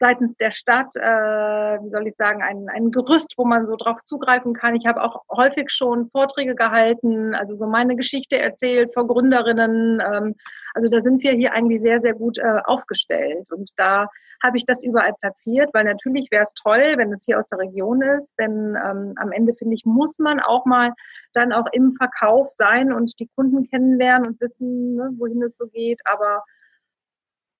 seitens 0.00 0.36
der 0.36 0.50
Stadt, 0.50 0.94
äh, 0.96 1.00
wie 1.00 1.90
soll 1.90 2.06
ich 2.06 2.16
sagen, 2.16 2.42
ein, 2.42 2.68
ein 2.68 2.90
Gerüst, 2.90 3.34
wo 3.36 3.44
man 3.44 3.66
so 3.66 3.76
drauf 3.76 3.98
zugreifen 4.04 4.54
kann. 4.54 4.76
Ich 4.76 4.86
habe 4.86 5.02
auch 5.02 5.24
häufig 5.30 5.70
schon 5.70 6.08
Vorträge 6.10 6.54
gehalten, 6.54 7.34
also 7.34 7.54
so 7.54 7.66
meine 7.66 7.96
Geschichte 7.96 8.38
erzählt 8.38 8.92
vor 8.94 9.06
Gründerinnen. 9.06 10.00
Ähm, 10.00 10.34
also 10.74 10.88
da 10.88 11.00
sind 11.00 11.22
wir 11.22 11.32
hier 11.32 11.52
eigentlich 11.52 11.82
sehr, 11.82 11.98
sehr 11.98 12.14
gut 12.14 12.38
äh, 12.38 12.60
aufgestellt. 12.64 13.50
Und 13.50 13.70
da 13.76 14.08
habe 14.42 14.56
ich 14.56 14.64
das 14.64 14.82
überall 14.82 15.14
platziert, 15.20 15.70
weil 15.72 15.84
natürlich 15.84 16.30
wäre 16.30 16.42
es 16.42 16.54
toll, 16.54 16.94
wenn 16.96 17.12
es 17.12 17.24
hier 17.24 17.38
aus 17.38 17.48
der 17.48 17.58
Region 17.58 18.02
ist, 18.02 18.32
denn 18.38 18.76
ähm, 18.76 19.14
am 19.16 19.32
Ende 19.32 19.54
finde 19.54 19.74
ich, 19.74 19.84
muss 19.84 20.18
man 20.20 20.38
auch 20.38 20.64
mal 20.64 20.92
dann 21.32 21.52
auch 21.52 21.66
im 21.72 21.94
Verkauf 21.96 22.48
sein 22.52 22.92
und 22.92 23.18
die 23.18 23.28
Kunden 23.34 23.68
kennenlernen 23.68 24.28
und 24.28 24.40
wissen, 24.40 24.94
ne, 24.94 25.10
wohin 25.18 25.42
es 25.42 25.56
so 25.56 25.66
geht. 25.66 26.00
Aber 26.04 26.44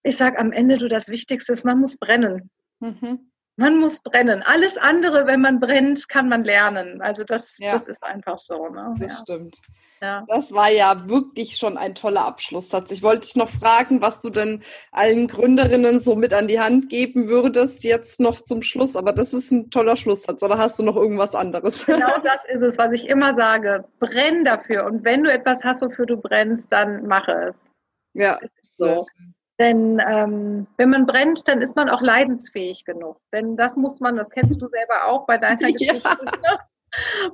ich 0.09 0.17
sage 0.17 0.39
am 0.39 0.53
Ende, 0.53 0.79
du, 0.79 0.89
das 0.89 1.09
Wichtigste 1.09 1.53
ist, 1.53 1.65
man 1.65 1.79
muss 1.79 1.99
brennen. 1.99 2.51
Mhm. 2.81 3.31
Man 3.57 3.77
muss 3.79 4.01
brennen. 4.01 4.45
Alles 4.47 4.79
andere, 4.79 5.27
wenn 5.27 5.41
man 5.41 5.59
brennt, 5.59 6.09
kann 6.09 6.29
man 6.29 6.45
lernen. 6.45 7.03
Also 7.03 7.25
das, 7.25 7.59
ja. 7.59 7.73
das 7.73 7.89
ist 7.89 8.05
einfach 8.05 8.39
so. 8.39 8.69
Ne? 8.69 8.95
Das 9.01 9.15
ja. 9.15 9.19
stimmt. 9.19 9.57
Ja. 10.01 10.25
Das 10.29 10.53
war 10.53 10.71
ja 10.71 11.09
wirklich 11.09 11.57
schon 11.57 11.77
ein 11.77 11.97
toller 11.97 12.25
Abschlusssatz. 12.25 12.93
Ich 12.93 13.03
wollte 13.03 13.27
dich 13.27 13.35
noch 13.35 13.49
fragen, 13.49 14.01
was 14.01 14.21
du 14.21 14.31
denn 14.31 14.63
allen 14.93 15.27
Gründerinnen 15.27 15.99
so 15.99 16.15
mit 16.15 16.33
an 16.35 16.47
die 16.47 16.61
Hand 16.61 16.89
geben 16.89 17.27
würdest, 17.27 17.83
jetzt 17.83 18.21
noch 18.21 18.41
zum 18.41 18.63
Schluss. 18.63 18.95
Aber 18.95 19.13
das 19.13 19.35
ist 19.35 19.51
ein 19.51 19.71
toller 19.71 19.97
Schlusssatz. 19.97 20.41
Oder 20.45 20.57
hast 20.57 20.79
du 20.79 20.85
noch 20.85 20.95
irgendwas 20.95 21.35
anderes? 21.35 21.85
Genau 21.85 22.17
das 22.23 22.45
ist 22.45 22.63
es, 22.63 22.79
was 22.79 22.93
ich 22.93 23.09
immer 23.09 23.35
sage. 23.35 23.85
Brenn 23.99 24.45
dafür. 24.45 24.87
Und 24.87 25.05
wenn 25.05 25.25
du 25.25 25.33
etwas 25.33 25.65
hast, 25.65 25.83
wofür 25.83 26.07
du 26.07 26.17
brennst, 26.17 26.71
dann 26.71 27.09
mache 27.09 27.49
es. 27.49 27.57
Ja. 28.15 28.39
So. 28.77 29.05
Denn 29.59 30.01
ähm, 30.07 30.67
wenn 30.77 30.91
man 30.91 31.07
brennt, 31.07 31.49
dann 31.49 31.61
ist 31.61 31.75
man 31.75 31.89
auch 31.89 32.01
leidensfähig 32.01 32.85
genug. 32.85 33.19
Denn 33.33 33.57
das 33.57 33.77
muss 33.77 34.01
man, 34.01 34.17
das 34.17 34.31
kennst 34.31 34.63
du 34.63 34.69
selber 34.69 35.07
auch 35.07 35.27
bei 35.27 35.37
deiner 35.37 35.57
Geschichte. 35.73 36.03
Ja. 36.45 36.59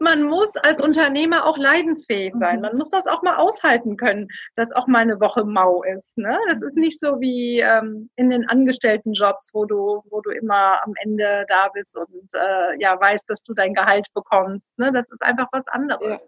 Man 0.00 0.24
muss 0.24 0.56
als 0.56 0.80
Unternehmer 0.80 1.46
auch 1.46 1.56
leidensfähig 1.58 2.34
sein. 2.34 2.56
Mhm. 2.56 2.62
Man 2.62 2.76
muss 2.76 2.90
das 2.90 3.06
auch 3.06 3.22
mal 3.22 3.37
aushalten 3.37 3.96
können, 3.96 4.28
dass 4.56 4.72
auch 4.72 4.87
mal 4.87 5.00
eine 5.00 5.20
Woche 5.20 5.44
mau 5.44 5.82
ist. 5.82 6.16
Ne? 6.18 6.37
Das 6.50 6.60
ist 6.62 6.76
nicht 6.76 6.98
so 6.98 7.20
wie 7.20 7.60
ähm, 7.60 8.10
in 8.16 8.30
den 8.30 8.48
Angestelltenjobs, 8.48 9.50
wo 9.52 9.64
du, 9.64 10.02
wo 10.10 10.20
du 10.20 10.30
immer 10.30 10.82
am 10.84 10.94
Ende 11.02 11.44
da 11.48 11.68
bist 11.72 11.96
und 11.96 12.28
äh, 12.34 12.80
ja 12.80 12.98
weißt, 13.00 13.28
dass 13.28 13.42
du 13.42 13.54
dein 13.54 13.74
Gehalt 13.74 14.06
bekommst. 14.14 14.66
Ne? 14.76 14.90
Das 14.92 15.08
ist 15.10 15.22
einfach 15.22 15.48
was 15.52 15.66
anderes. 15.68 16.08
Ja. 16.08 16.20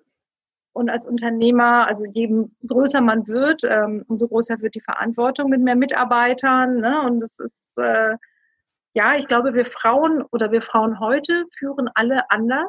Und 0.76 0.90
als 0.90 1.06
Unternehmer, 1.06 1.88
also 1.88 2.04
je 2.04 2.28
größer 2.66 3.00
man 3.00 3.26
wird, 3.26 3.62
ähm, 3.64 4.04
umso 4.08 4.28
größer 4.28 4.60
wird 4.60 4.74
die 4.74 4.82
Verantwortung 4.82 5.48
mit 5.48 5.62
mehr 5.62 5.74
Mitarbeitern. 5.74 6.80
Ne? 6.80 7.00
Und 7.00 7.20
das 7.20 7.38
ist, 7.38 7.56
äh, 7.76 8.14
ja, 8.92 9.16
ich 9.16 9.26
glaube, 9.26 9.54
wir 9.54 9.64
Frauen 9.64 10.20
oder 10.32 10.52
wir 10.52 10.60
Frauen 10.60 11.00
heute 11.00 11.46
führen 11.56 11.88
alle 11.94 12.30
anders, 12.30 12.68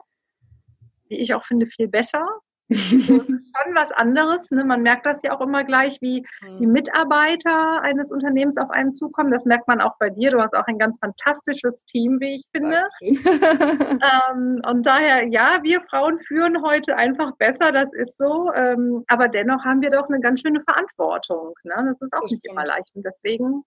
wie 1.09 1.17
ich 1.17 1.33
auch 1.33 1.43
finde, 1.43 1.65
viel 1.67 1.89
besser 1.89 2.25
schon 2.69 3.75
was 3.75 3.91
anderes. 3.91 4.51
Ne? 4.51 4.63
Man 4.65 4.81
merkt 4.81 5.05
das 5.05 5.17
ja 5.23 5.35
auch 5.35 5.41
immer 5.41 5.63
gleich, 5.63 5.97
wie 6.01 6.25
die 6.59 6.65
mhm. 6.65 6.73
Mitarbeiter 6.73 7.81
eines 7.81 8.11
Unternehmens 8.11 8.57
auf 8.57 8.69
einen 8.69 8.91
zukommen. 8.91 9.31
Das 9.31 9.45
merkt 9.45 9.67
man 9.67 9.81
auch 9.81 9.97
bei 9.99 10.09
dir. 10.09 10.31
Du 10.31 10.41
hast 10.41 10.55
auch 10.55 10.67
ein 10.67 10.77
ganz 10.77 10.97
fantastisches 10.99 11.85
Team, 11.85 12.19
wie 12.19 12.37
ich 12.37 12.45
finde. 12.51 12.83
ähm, 13.01 14.61
und 14.65 14.85
daher, 14.85 15.27
ja, 15.27 15.59
wir 15.63 15.81
Frauen 15.89 16.19
führen 16.19 16.61
heute 16.63 16.97
einfach 16.97 17.31
besser, 17.37 17.71
das 17.71 17.93
ist 17.93 18.17
so. 18.17 18.51
Ähm, 18.53 19.03
aber 19.07 19.27
dennoch 19.27 19.63
haben 19.63 19.81
wir 19.81 19.89
doch 19.89 20.09
eine 20.09 20.19
ganz 20.19 20.41
schöne 20.41 20.61
Verantwortung. 20.61 21.53
Ne? 21.63 21.75
Das 21.75 22.01
ist 22.01 22.13
auch 22.13 22.21
das 22.21 22.31
nicht 22.31 22.39
stimmt. 22.39 22.53
immer 22.53 22.65
leicht. 22.65 22.91
Und 22.93 23.05
deswegen 23.05 23.63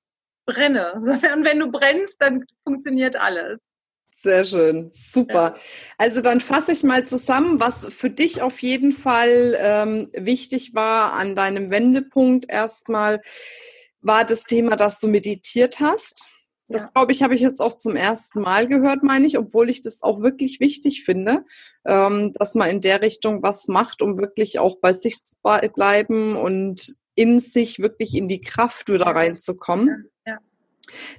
brenne. 0.47 0.95
Und 0.95 1.45
wenn 1.45 1.61
du 1.61 1.71
brennst, 1.71 2.21
dann 2.21 2.45
funktioniert 2.65 3.17
alles. 3.17 3.59
Sehr 4.13 4.45
schön, 4.45 4.91
super. 4.93 5.55
Also 5.97 6.21
dann 6.21 6.41
fasse 6.41 6.73
ich 6.73 6.83
mal 6.83 7.07
zusammen, 7.07 7.61
was 7.61 7.87
für 7.87 8.11
dich 8.11 8.43
auf 8.43 8.61
jeden 8.61 8.93
Fall 8.93 9.57
ähm, 9.59 10.11
wichtig 10.15 10.75
war 10.75 11.15
an 11.15 11.35
deinem 11.35 11.71
Wendepunkt 11.71 12.51
erstmal, 12.51 13.23
war 14.03 14.25
das 14.25 14.45
Thema, 14.45 14.77
dass 14.77 14.99
du 14.99 15.09
meditiert 15.09 15.81
hast. 15.81 16.27
Das 16.69 16.83
ja. 16.83 16.89
glaube 16.95 17.13
ich, 17.13 17.23
habe 17.23 17.35
ich 17.35 17.41
jetzt 17.41 17.61
auch 17.61 17.77
zum 17.77 17.97
ersten 17.97 18.41
Mal 18.43 18.69
gehört, 18.69 19.03
meine 19.03 19.27
ich, 19.27 19.39
obwohl 19.39 19.71
ich 19.71 19.81
das 19.81 20.03
auch 20.03 20.23
wirklich 20.23 20.61
wichtig 20.61 21.03
finde, 21.03 21.45
ähm, 21.85 22.33
dass 22.35 22.55
man 22.55 22.71
in 22.71 22.81
der 22.81 23.03
Richtung 23.03 23.43
was 23.43 23.67
macht, 23.67 24.03
um 24.03 24.19
wirklich 24.19 24.59
auch 24.59 24.77
bei 24.81 24.93
sich 24.93 25.25
zu 25.25 25.35
bleiben 25.75 26.37
und 26.37 26.95
in 27.17 27.41
sich 27.41 27.81
wirklich 27.81 28.15
in 28.15 28.29
die 28.29 28.41
Kraft 28.41 28.89
wieder 28.89 29.07
reinzukommen. 29.07 30.11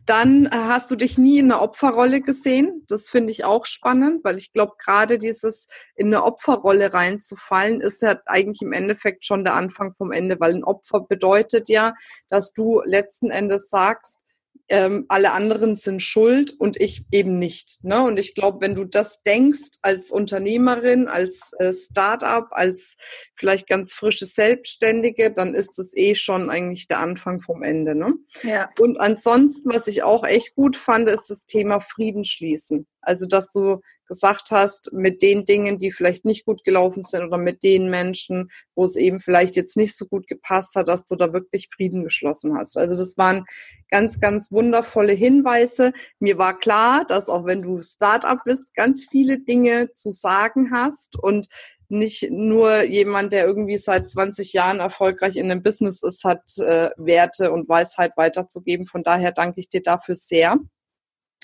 Dann 0.06 0.46
äh, 0.46 0.50
hast 0.52 0.92
du 0.92 0.96
dich 0.96 1.18
nie 1.18 1.40
in 1.40 1.52
einer 1.52 1.62
Opferrolle 1.62 2.22
gesehen. 2.22 2.86
Das 2.88 3.10
finde 3.10 3.32
ich 3.32 3.46
auch 3.46 3.66
spannend, 3.66 4.24
weil 4.24 4.38
ich 4.38 4.52
glaube, 4.52 4.74
gerade 4.78 5.18
dieses 5.18 5.68
in 5.96 6.08
eine 6.08 6.24
Opferrolle 6.24 6.94
reinzufallen, 6.94 7.82
ist 7.82 8.02
ja 8.02 8.20
eigentlich 8.26 8.62
im 8.62 8.74
Endeffekt 8.74 9.26
schon 9.26 9.44
der 9.44 9.54
Anfang 9.54 9.94
vom 9.94 10.12
Ende, 10.12 10.40
weil 10.40 10.54
ein 10.54 10.64
Opfer 10.64 11.02
bedeutet 11.02 11.70
ja, 11.70 11.94
dass 12.30 12.54
du 12.54 12.82
letzten 12.86 13.32
Endes 13.32 13.70
sagst, 13.70 14.26
ähm, 14.72 15.06
alle 15.10 15.34
anderen 15.34 15.76
sind 15.76 16.02
schuld 16.02 16.54
und 16.58 16.80
ich 16.80 17.04
eben 17.12 17.38
nicht. 17.38 17.84
Ne? 17.84 18.02
Und 18.02 18.18
ich 18.18 18.36
glaube, 18.36 18.62
wenn 18.62 18.74
du 18.74 18.86
das 18.86 19.22
denkst 19.22 19.80
als 19.82 20.12
Unternehmerin, 20.12 21.10
als 21.10 21.52
äh, 21.60 21.74
Start-up, 21.74 22.48
als 22.52 22.96
vielleicht 23.36 23.68
ganz 23.68 23.94
frische 23.94 24.26
Selbstständige, 24.26 25.34
dann 25.34 25.56
ist 25.56 25.78
es 25.78 25.96
eh 25.96 26.16
schon 26.16 26.50
eigentlich 26.50 26.88
der 26.88 27.00
Anfang 27.00 27.42
vom 27.42 27.64
Ende. 27.64 27.96
Ne? 27.96 28.14
Ja. 28.44 28.70
Und 28.80 28.98
ansonsten, 28.98 29.74
was 29.74 29.88
ich 29.88 30.04
auch 30.04 30.24
echt 30.24 30.56
gut 30.56 30.78
fand, 30.78 31.10
ist 31.10 31.30
das 31.30 31.46
Thema 31.46 31.82
Frieden 31.82 32.24
schließen. 32.24 32.88
Also, 33.02 33.26
dass 33.26 33.52
du 33.52 33.82
gesagt 34.12 34.52
hast, 34.52 34.92
mit 34.92 35.22
den 35.22 35.46
Dingen, 35.46 35.78
die 35.78 35.90
vielleicht 35.90 36.26
nicht 36.26 36.44
gut 36.44 36.66
gelaufen 36.66 37.02
sind 37.02 37.24
oder 37.24 37.38
mit 37.38 37.64
den 37.64 37.90
Menschen, 37.90 38.50
wo 38.76 38.84
es 38.84 38.98
eben 38.98 39.22
vielleicht 39.22 39.56
jetzt 39.56 39.78
nicht 39.78 39.96
so 39.96 40.06
gut 40.06 40.28
gepasst 40.28 40.76
hat, 40.76 40.90
dass 40.90 41.06
du 41.06 41.16
da 41.16 41.32
wirklich 41.32 41.70
Frieden 41.74 42.04
geschlossen 42.04 42.58
hast. 42.58 42.78
Also 42.78 42.94
das 43.00 43.18
waren 43.18 43.46
ganz, 43.90 44.20
ganz 44.20 44.52
wundervolle 44.52 45.14
Hinweise. 45.14 45.94
Mir 46.20 46.38
war 46.38 46.60
klar, 46.60 47.06
dass 47.06 47.30
auch 47.30 47.46
wenn 47.46 47.62
du 47.62 47.82
Startup 47.82 48.38
bist, 48.44 48.76
ganz 48.76 49.08
viele 49.10 49.40
Dinge 49.40 49.94
zu 49.94 50.12
sagen 50.12 50.72
hast 50.74 51.18
und 51.18 51.48
nicht 51.88 52.30
nur 52.32 52.84
jemand, 52.84 53.32
der 53.32 53.46
irgendwie 53.46 53.78
seit 53.78 54.10
20 54.10 54.52
Jahren 54.52 54.82
erfolgreich 54.82 55.38
in 55.38 55.50
einem 55.50 55.64
Business 55.64 56.04
ist, 56.04 56.26
hat 56.26 56.58
äh, 56.58 56.90
Werte 56.98 57.54
und 57.54 57.70
Weisheit 57.70 58.18
weiterzugeben. 58.18 58.86
Von 58.86 59.04
daher 59.04 59.32
danke 59.32 59.62
ich 59.62 59.70
dir 59.70 59.82
dafür 59.82 60.16
sehr. 60.16 60.58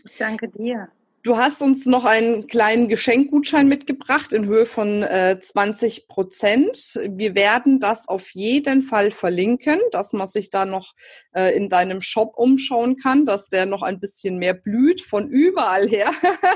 Ich 0.04 0.18
danke 0.18 0.50
dir. 0.50 0.90
Du 1.28 1.36
hast 1.36 1.62
uns 1.62 1.86
noch 1.86 2.06
einen 2.06 2.48
kleinen 2.48 2.88
Geschenkgutschein 2.88 3.68
mitgebracht 3.68 4.32
in 4.32 4.46
Höhe 4.46 4.66
von 4.66 5.04
äh, 5.04 5.38
20 5.38 6.08
Prozent. 6.08 6.98
Wir 7.06 7.36
werden 7.36 7.82
das 7.82 8.08
auf 8.08 8.30
jeden 8.32 8.82
Fall 8.82 9.12
verlinken, 9.12 9.78
dass 9.92 10.14
man 10.14 10.30
sich 10.30 10.52
da 10.52 10.64
noch 10.64 10.94
äh, 11.36 11.54
in 11.54 11.68
deinem 11.68 12.02
Shop 12.02 12.38
umschauen 12.38 12.96
kann, 12.96 13.26
dass 13.26 13.50
der 13.50 13.66
noch 13.66 13.82
ein 13.82 14.00
bisschen 14.00 14.38
mehr 14.38 14.54
blüht 14.54 15.02
von 15.02 15.28
überall 15.28 15.90
her. 15.90 16.12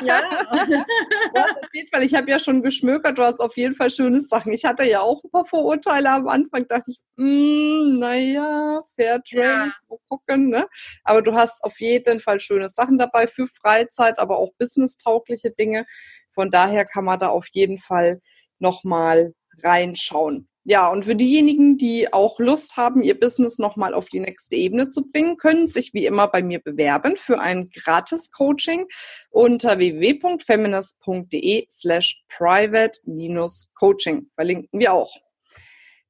Ja. 0.06 0.22
du 0.52 1.42
hast 1.42 1.58
auf 1.58 1.70
jeden 1.74 1.90
Fall, 1.90 2.04
ich 2.04 2.16
habe 2.16 2.32
ja 2.32 2.40
schon 2.40 2.64
geschmökert, 2.64 3.18
du 3.18 3.24
hast 3.24 3.42
auf 3.42 3.58
jeden 3.58 3.76
Fall 3.76 3.92
schöne 3.92 4.22
Sachen. 4.22 4.54
Ich 4.54 4.64
hatte 4.64 4.84
ja 4.86 5.02
auch 5.02 5.22
ein 5.22 5.32
paar 5.32 5.46
Vorurteile 5.46 6.12
am 6.12 6.30
Anfang, 6.30 6.66
dachte 6.66 6.92
ich, 6.92 7.00
mm, 7.18 8.00
naja, 8.00 8.82
Fairtrade, 8.96 9.42
ja. 9.42 9.74
mal 9.90 10.00
gucken. 10.08 10.50
Ne? 10.50 10.66
Aber 11.04 11.22
du 11.22 11.36
hast 11.36 11.62
auf 11.62 11.78
jeden 11.82 12.22
Fall 12.22 12.40
schöne 12.40 12.70
Sachen 12.70 12.98
dabei 12.98 13.28
für 13.28 13.48
Freizeit, 13.48 14.18
aber 14.18 14.38
auch 14.38 14.52
businesstaugliche 14.62 15.50
Dinge. 15.50 15.86
Von 16.36 16.52
daher 16.52 16.86
kann 16.86 17.06
man 17.06 17.20
da 17.20 17.30
auf 17.30 17.48
jeden 17.52 17.80
Fall 17.80 18.22
nochmal 18.60 19.34
reinschauen. 19.64 20.48
Ja, 20.64 20.92
und 20.92 21.06
für 21.06 21.16
diejenigen, 21.16 21.78
die 21.78 22.14
auch 22.14 22.40
Lust 22.40 22.78
haben, 22.78 23.02
ihr 23.02 23.20
Business 23.20 23.58
nochmal 23.58 23.96
auf 23.96 24.10
die 24.10 24.20
nächste 24.20 24.56
Ebene 24.56 24.90
zu 24.90 25.10
bringen, 25.10 25.38
können 25.38 25.66
sich 25.66 25.96
wie 25.96 26.06
immer 26.06 26.28
bei 26.28 26.44
mir 26.44 26.60
bewerben 26.60 27.16
für 27.16 27.40
ein 27.40 27.72
Gratis-Coaching 27.72 28.86
unter 29.32 29.80
www.feminist.de 29.80 31.66
slash 31.72 32.24
private-coaching. 32.30 34.30
Verlinken 34.36 34.80
wir 34.80 34.94
auch. 34.94 35.16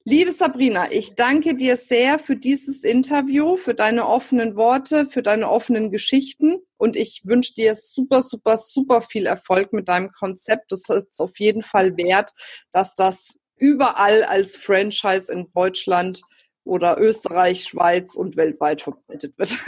Liebe 0.04 0.32
Sabrina, 0.32 0.92
ich 0.92 1.14
danke 1.14 1.56
dir 1.56 1.78
sehr 1.78 2.18
für 2.18 2.36
dieses 2.36 2.84
Interview, 2.84 3.56
für 3.56 3.76
deine 3.76 4.08
offenen 4.08 4.56
Worte, 4.56 5.06
für 5.06 5.22
deine 5.22 5.48
offenen 5.48 5.92
Geschichten 5.92 6.58
und 6.78 6.98
ich 6.98 7.22
wünsche 7.26 7.54
dir 7.54 7.76
super, 7.76 8.24
super, 8.24 8.58
super 8.58 9.04
viel 9.04 9.28
Erfolg 9.28 9.74
mit 9.74 9.90
deinem 9.90 10.12
Konzept. 10.12 10.72
Das 10.72 10.90
ist 10.90 11.20
auf 11.20 11.38
jeden 11.40 11.62
Fall 11.62 11.96
wert, 11.98 12.32
dass 12.72 12.96
das 12.96 13.38
überall 13.58 14.24
als 14.24 14.58
Franchise 14.58 15.32
in 15.32 15.52
Deutschland 15.54 16.24
oder 16.64 17.00
Österreich, 17.00 17.66
Schweiz 17.66 18.16
und 18.16 18.38
weltweit 18.38 18.82
verbreitet 18.82 19.38
wird. 19.38 19.56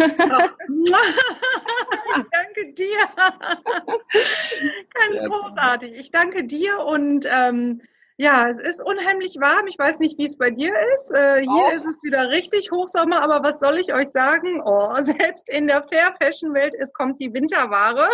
danke 2.31 2.73
dir. 2.73 2.97
Ganz 4.95 5.23
großartig. 5.29 5.93
Ich 5.93 6.09
danke 6.11 6.43
dir 6.43 6.79
und 6.79 7.27
ähm, 7.31 7.81
ja, 8.17 8.47
es 8.47 8.59
ist 8.59 8.81
unheimlich 8.81 9.37
warm. 9.39 9.65
Ich 9.67 9.77
weiß 9.77 9.99
nicht, 9.99 10.17
wie 10.19 10.25
es 10.25 10.37
bei 10.37 10.51
dir 10.51 10.73
ist. 10.95 11.11
Äh, 11.11 11.41
hier 11.41 11.49
Auch. 11.49 11.73
ist 11.73 11.85
es 11.85 11.97
wieder 12.03 12.29
richtig 12.29 12.71
Hochsommer, 12.71 13.23
aber 13.23 13.43
was 13.43 13.59
soll 13.59 13.79
ich 13.79 13.93
euch 13.93 14.09
sagen? 14.09 14.61
Oh, 14.63 14.95
selbst 15.01 15.49
in 15.49 15.67
der 15.67 15.81
Fair 15.83 16.15
Fashion 16.21 16.53
Welt 16.53 16.75
ist, 16.75 16.93
kommt 16.93 17.19
die 17.19 17.33
Winterware. 17.33 18.09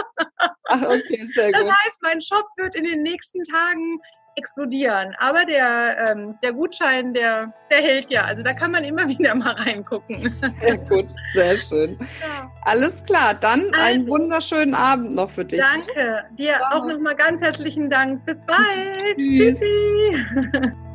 Ach, 0.65 0.81
okay, 0.83 1.27
sehr 1.33 1.51
gut. 1.51 1.61
Das 1.61 1.67
heißt, 1.67 2.01
mein 2.01 2.21
Shop 2.21 2.47
wird 2.57 2.75
in 2.75 2.85
den 2.85 3.01
nächsten 3.01 3.43
Tagen 3.43 3.99
explodieren. 4.39 5.15
Aber 5.19 5.45
der, 5.45 6.09
ähm, 6.09 6.37
der 6.41 6.53
Gutschein, 6.53 7.13
der, 7.13 7.53
der 7.69 7.77
hält 7.77 8.09
ja. 8.09 8.23
Also 8.23 8.41
da 8.41 8.53
kann 8.53 8.71
man 8.71 8.83
immer 8.83 9.07
wieder 9.13 9.35
mal 9.35 9.51
reingucken. 9.51 10.27
Sehr 10.29 10.77
gut, 10.77 11.07
sehr 11.33 11.57
schön. 11.57 11.97
Ja. 11.99 12.51
Alles 12.63 13.03
klar, 13.03 13.33
dann 13.33 13.65
also, 13.65 13.77
einen 13.77 14.07
wunderschönen 14.07 14.73
Abend 14.73 15.13
noch 15.13 15.29
für 15.29 15.45
dich. 15.45 15.61
Danke. 15.61 16.23
Dir 16.31 16.55
Ciao. 16.55 16.79
auch 16.81 16.85
nochmal 16.85 17.15
ganz 17.15 17.41
herzlichen 17.41 17.89
Dank. 17.89 18.25
Bis 18.25 18.41
bald. 18.41 19.17
Tschüss. 19.17 19.59
Tschüssi. 19.59 20.88